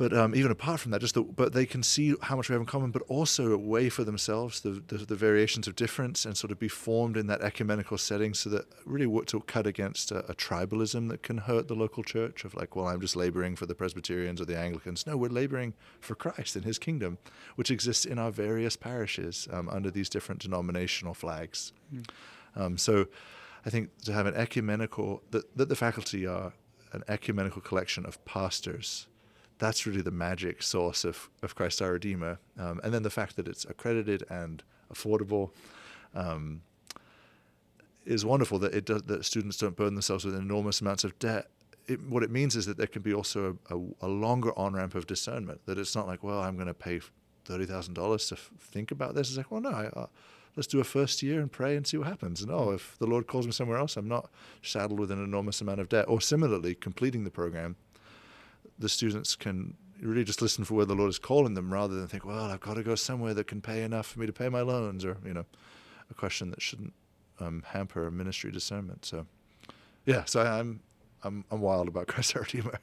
but 0.00 0.14
um, 0.14 0.34
even 0.34 0.50
apart 0.50 0.80
from 0.80 0.92
that, 0.92 1.02
just 1.02 1.12
the, 1.12 1.20
but 1.20 1.52
they 1.52 1.66
can 1.66 1.82
see 1.82 2.14
how 2.22 2.34
much 2.34 2.48
we 2.48 2.54
have 2.54 2.62
in 2.62 2.66
common, 2.66 2.90
but 2.90 3.02
also 3.08 3.52
a 3.52 3.58
way 3.58 3.90
for 3.90 4.02
themselves 4.02 4.60
the, 4.62 4.82
the, 4.86 4.96
the 4.96 5.14
variations 5.14 5.68
of 5.68 5.76
difference 5.76 6.24
and 6.24 6.34
sort 6.34 6.50
of 6.50 6.58
be 6.58 6.68
formed 6.68 7.18
in 7.18 7.26
that 7.26 7.42
ecumenical 7.42 7.98
setting, 7.98 8.32
so 8.32 8.48
that 8.48 8.64
really 8.86 9.04
what 9.04 9.26
to 9.26 9.38
cut 9.40 9.66
against 9.66 10.10
a, 10.10 10.20
a, 10.20 10.34
tribalism 10.34 11.10
that 11.10 11.22
can 11.22 11.36
hurt 11.36 11.68
the 11.68 11.74
local 11.74 12.02
church 12.02 12.46
of 12.46 12.54
like, 12.54 12.74
well, 12.74 12.88
I'm 12.88 13.02
just 13.02 13.14
laboring 13.14 13.56
for 13.56 13.66
the 13.66 13.74
Presbyterians 13.74 14.40
or 14.40 14.46
the 14.46 14.56
Anglicans. 14.56 15.06
No, 15.06 15.18
we're 15.18 15.28
laboring 15.28 15.74
for 16.00 16.14
Christ 16.14 16.56
and 16.56 16.64
His 16.64 16.78
kingdom, 16.78 17.18
which 17.56 17.70
exists 17.70 18.06
in 18.06 18.18
our 18.18 18.30
various 18.30 18.76
parishes 18.76 19.48
um, 19.52 19.68
under 19.68 19.90
these 19.90 20.08
different 20.08 20.40
denominational 20.40 21.12
flags. 21.12 21.74
Mm. 21.94 22.08
Um, 22.56 22.78
so, 22.78 23.06
I 23.66 23.68
think 23.68 23.90
to 24.04 24.14
have 24.14 24.24
an 24.24 24.34
ecumenical 24.34 25.22
that, 25.30 25.54
that 25.58 25.68
the 25.68 25.76
faculty 25.76 26.26
are 26.26 26.54
an 26.94 27.02
ecumenical 27.06 27.60
collection 27.60 28.06
of 28.06 28.24
pastors 28.24 29.06
that's 29.60 29.86
really 29.86 30.02
the 30.02 30.10
magic 30.10 30.62
source 30.62 31.04
of, 31.04 31.30
of 31.42 31.54
Christ 31.54 31.80
our 31.80 31.92
Redeemer. 31.92 32.40
Um, 32.58 32.80
and 32.82 32.92
then 32.92 33.04
the 33.04 33.10
fact 33.10 33.36
that 33.36 33.46
it's 33.46 33.64
accredited 33.64 34.24
and 34.28 34.64
affordable 34.92 35.50
um, 36.14 36.62
is 38.04 38.24
wonderful. 38.24 38.58
That 38.58 38.74
it 38.74 38.86
does, 38.86 39.02
that 39.02 39.24
students 39.24 39.58
don't 39.58 39.76
burden 39.76 39.94
themselves 39.94 40.24
with 40.24 40.34
enormous 40.34 40.80
amounts 40.80 41.04
of 41.04 41.16
debt. 41.18 41.44
It, 41.86 42.00
what 42.02 42.22
it 42.22 42.30
means 42.30 42.56
is 42.56 42.66
that 42.66 42.76
there 42.78 42.86
can 42.86 43.02
be 43.02 43.14
also 43.14 43.58
a, 43.70 43.76
a, 43.76 43.80
a 44.02 44.08
longer 44.08 44.58
on 44.58 44.72
ramp 44.72 44.94
of 44.94 45.06
discernment. 45.06 45.60
That 45.66 45.78
it's 45.78 45.94
not 45.94 46.06
like, 46.08 46.24
well, 46.24 46.40
I'm 46.40 46.56
going 46.56 46.66
to 46.66 46.74
pay 46.74 47.00
thirty 47.44 47.66
thousand 47.66 47.94
dollars 47.94 48.26
to 48.28 48.34
f- 48.36 48.50
think 48.58 48.90
about 48.90 49.14
this. 49.14 49.28
It's 49.28 49.36
like, 49.36 49.50
well, 49.50 49.60
no, 49.60 49.70
I, 49.70 49.86
uh, 49.86 50.06
let's 50.56 50.66
do 50.66 50.80
a 50.80 50.84
first 50.84 51.22
year 51.22 51.40
and 51.40 51.52
pray 51.52 51.76
and 51.76 51.86
see 51.86 51.98
what 51.98 52.08
happens. 52.08 52.42
And 52.42 52.50
oh, 52.50 52.70
if 52.70 52.96
the 52.98 53.06
Lord 53.06 53.26
calls 53.26 53.46
me 53.46 53.52
somewhere 53.52 53.78
else, 53.78 53.96
I'm 53.96 54.08
not 54.08 54.30
saddled 54.62 55.00
with 55.00 55.10
an 55.10 55.22
enormous 55.22 55.60
amount 55.60 55.80
of 55.80 55.88
debt. 55.88 56.06
Or 56.08 56.20
similarly, 56.20 56.74
completing 56.74 57.24
the 57.24 57.30
program 57.30 57.76
the 58.80 58.88
students 58.88 59.36
can 59.36 59.76
really 60.02 60.24
just 60.24 60.40
listen 60.40 60.64
for 60.64 60.74
where 60.74 60.86
the 60.86 60.94
Lord 60.94 61.10
is 61.10 61.18
calling 61.18 61.54
them 61.54 61.72
rather 61.72 61.94
than 61.94 62.08
think, 62.08 62.24
well, 62.24 62.46
I've 62.46 62.60
got 62.60 62.74
to 62.74 62.82
go 62.82 62.94
somewhere 62.94 63.34
that 63.34 63.46
can 63.46 63.60
pay 63.60 63.82
enough 63.82 64.06
for 64.06 64.20
me 64.20 64.26
to 64.26 64.32
pay 64.32 64.48
my 64.48 64.62
loans 64.62 65.04
or, 65.04 65.18
you 65.24 65.34
know, 65.34 65.44
a 66.10 66.14
question 66.14 66.50
that 66.50 66.62
shouldn't 66.62 66.94
um, 67.38 67.62
hamper 67.66 68.10
ministry 68.10 68.50
discernment. 68.50 69.04
So, 69.04 69.26
yeah, 70.06 70.24
so 70.24 70.40
I'm, 70.40 70.80
I'm, 71.22 71.44
I'm 71.50 71.60
wild 71.60 71.88
about 71.88 72.06
Christ 72.08 72.34
our 72.34 72.42
Redeemer. 72.42 72.80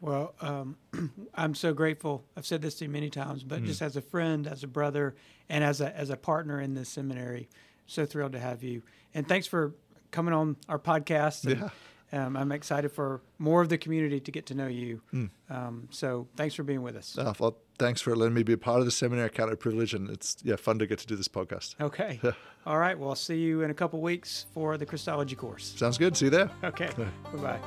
Well, 0.00 0.34
um, 0.40 0.76
I'm 1.34 1.54
so 1.54 1.72
grateful. 1.72 2.24
I've 2.36 2.46
said 2.46 2.60
this 2.60 2.74
to 2.76 2.84
you 2.84 2.90
many 2.90 3.10
times, 3.10 3.44
but 3.44 3.62
mm. 3.62 3.66
just 3.66 3.80
as 3.80 3.96
a 3.96 4.02
friend, 4.02 4.46
as 4.46 4.64
a 4.64 4.68
brother, 4.68 5.14
and 5.48 5.62
as 5.62 5.80
a, 5.80 5.96
as 5.96 6.10
a 6.10 6.16
partner 6.16 6.60
in 6.60 6.74
this 6.74 6.88
seminary, 6.88 7.48
so 7.86 8.04
thrilled 8.04 8.32
to 8.32 8.40
have 8.40 8.62
you. 8.62 8.82
And 9.14 9.26
thanks 9.26 9.46
for 9.46 9.74
coming 10.10 10.34
on 10.34 10.56
our 10.68 10.78
podcast. 10.78 11.46
And, 11.46 11.60
yeah 11.60 11.68
um, 12.12 12.36
I'm 12.36 12.52
excited 12.52 12.90
for 12.90 13.20
more 13.38 13.60
of 13.60 13.68
the 13.68 13.78
community 13.78 14.20
to 14.20 14.30
get 14.30 14.46
to 14.46 14.54
know 14.54 14.66
you. 14.66 15.02
Mm. 15.12 15.30
Um, 15.50 15.88
so 15.90 16.26
thanks 16.36 16.54
for 16.54 16.62
being 16.62 16.82
with 16.82 16.96
us. 16.96 17.16
Oh, 17.18 17.34
well, 17.38 17.58
thanks 17.78 18.00
for 18.00 18.16
letting 18.16 18.34
me 18.34 18.42
be 18.42 18.54
a 18.54 18.58
part 18.58 18.80
of 18.80 18.86
the 18.86 18.90
seminary. 18.90 19.26
I 19.26 19.28
count 19.28 19.50
it 19.50 19.54
a 19.54 19.56
privilege, 19.56 19.94
and 19.94 20.08
it's 20.10 20.36
yeah 20.42 20.56
fun 20.56 20.78
to 20.78 20.86
get 20.86 20.98
to 21.00 21.06
do 21.06 21.16
this 21.16 21.28
podcast. 21.28 21.74
Okay. 21.80 22.20
All 22.66 22.78
right. 22.78 22.98
Well, 22.98 23.10
I'll 23.10 23.14
see 23.14 23.38
you 23.38 23.62
in 23.62 23.70
a 23.70 23.74
couple 23.74 24.00
weeks 24.00 24.46
for 24.52 24.76
the 24.76 24.86
Christology 24.86 25.36
course. 25.36 25.74
Sounds 25.76 25.98
good. 25.98 26.16
See 26.16 26.26
you 26.26 26.30
there. 26.30 26.50
Okay. 26.64 26.90
Bye-bye. 27.34 27.58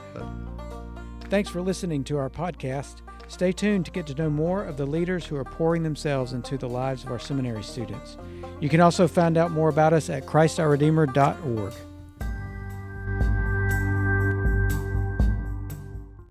Thanks 1.30 1.50
for 1.50 1.62
listening 1.62 2.04
to 2.06 2.18
our 2.18 2.30
podcast. 2.30 2.98
Stay 3.28 3.54
tuned 3.54 3.86
to 3.86 3.92
get 3.92 4.06
to 4.08 4.16
know 4.16 4.30
more 4.30 4.66
of 4.66 4.76
the 4.76 4.86
leaders 4.86 5.26
who 5.26 5.38
are 5.38 5.46
pouring 5.46 5.84
themselves 5.84 6.34
into 6.34 6.58
the 6.58 6.68
lives 6.68 7.06
of 7.06 7.12
our 7.12 7.20
seminary 7.20 7.64
students. 7.64 8.18
You 8.60 8.68
can 8.68 8.82
also 8.82 9.08
find 9.08 9.38
out 9.38 9.52
more 9.52 9.70
about 9.70 9.94
us 9.94 10.10
at 10.10 10.26
ChristOurRedeemer.org. 10.26 11.74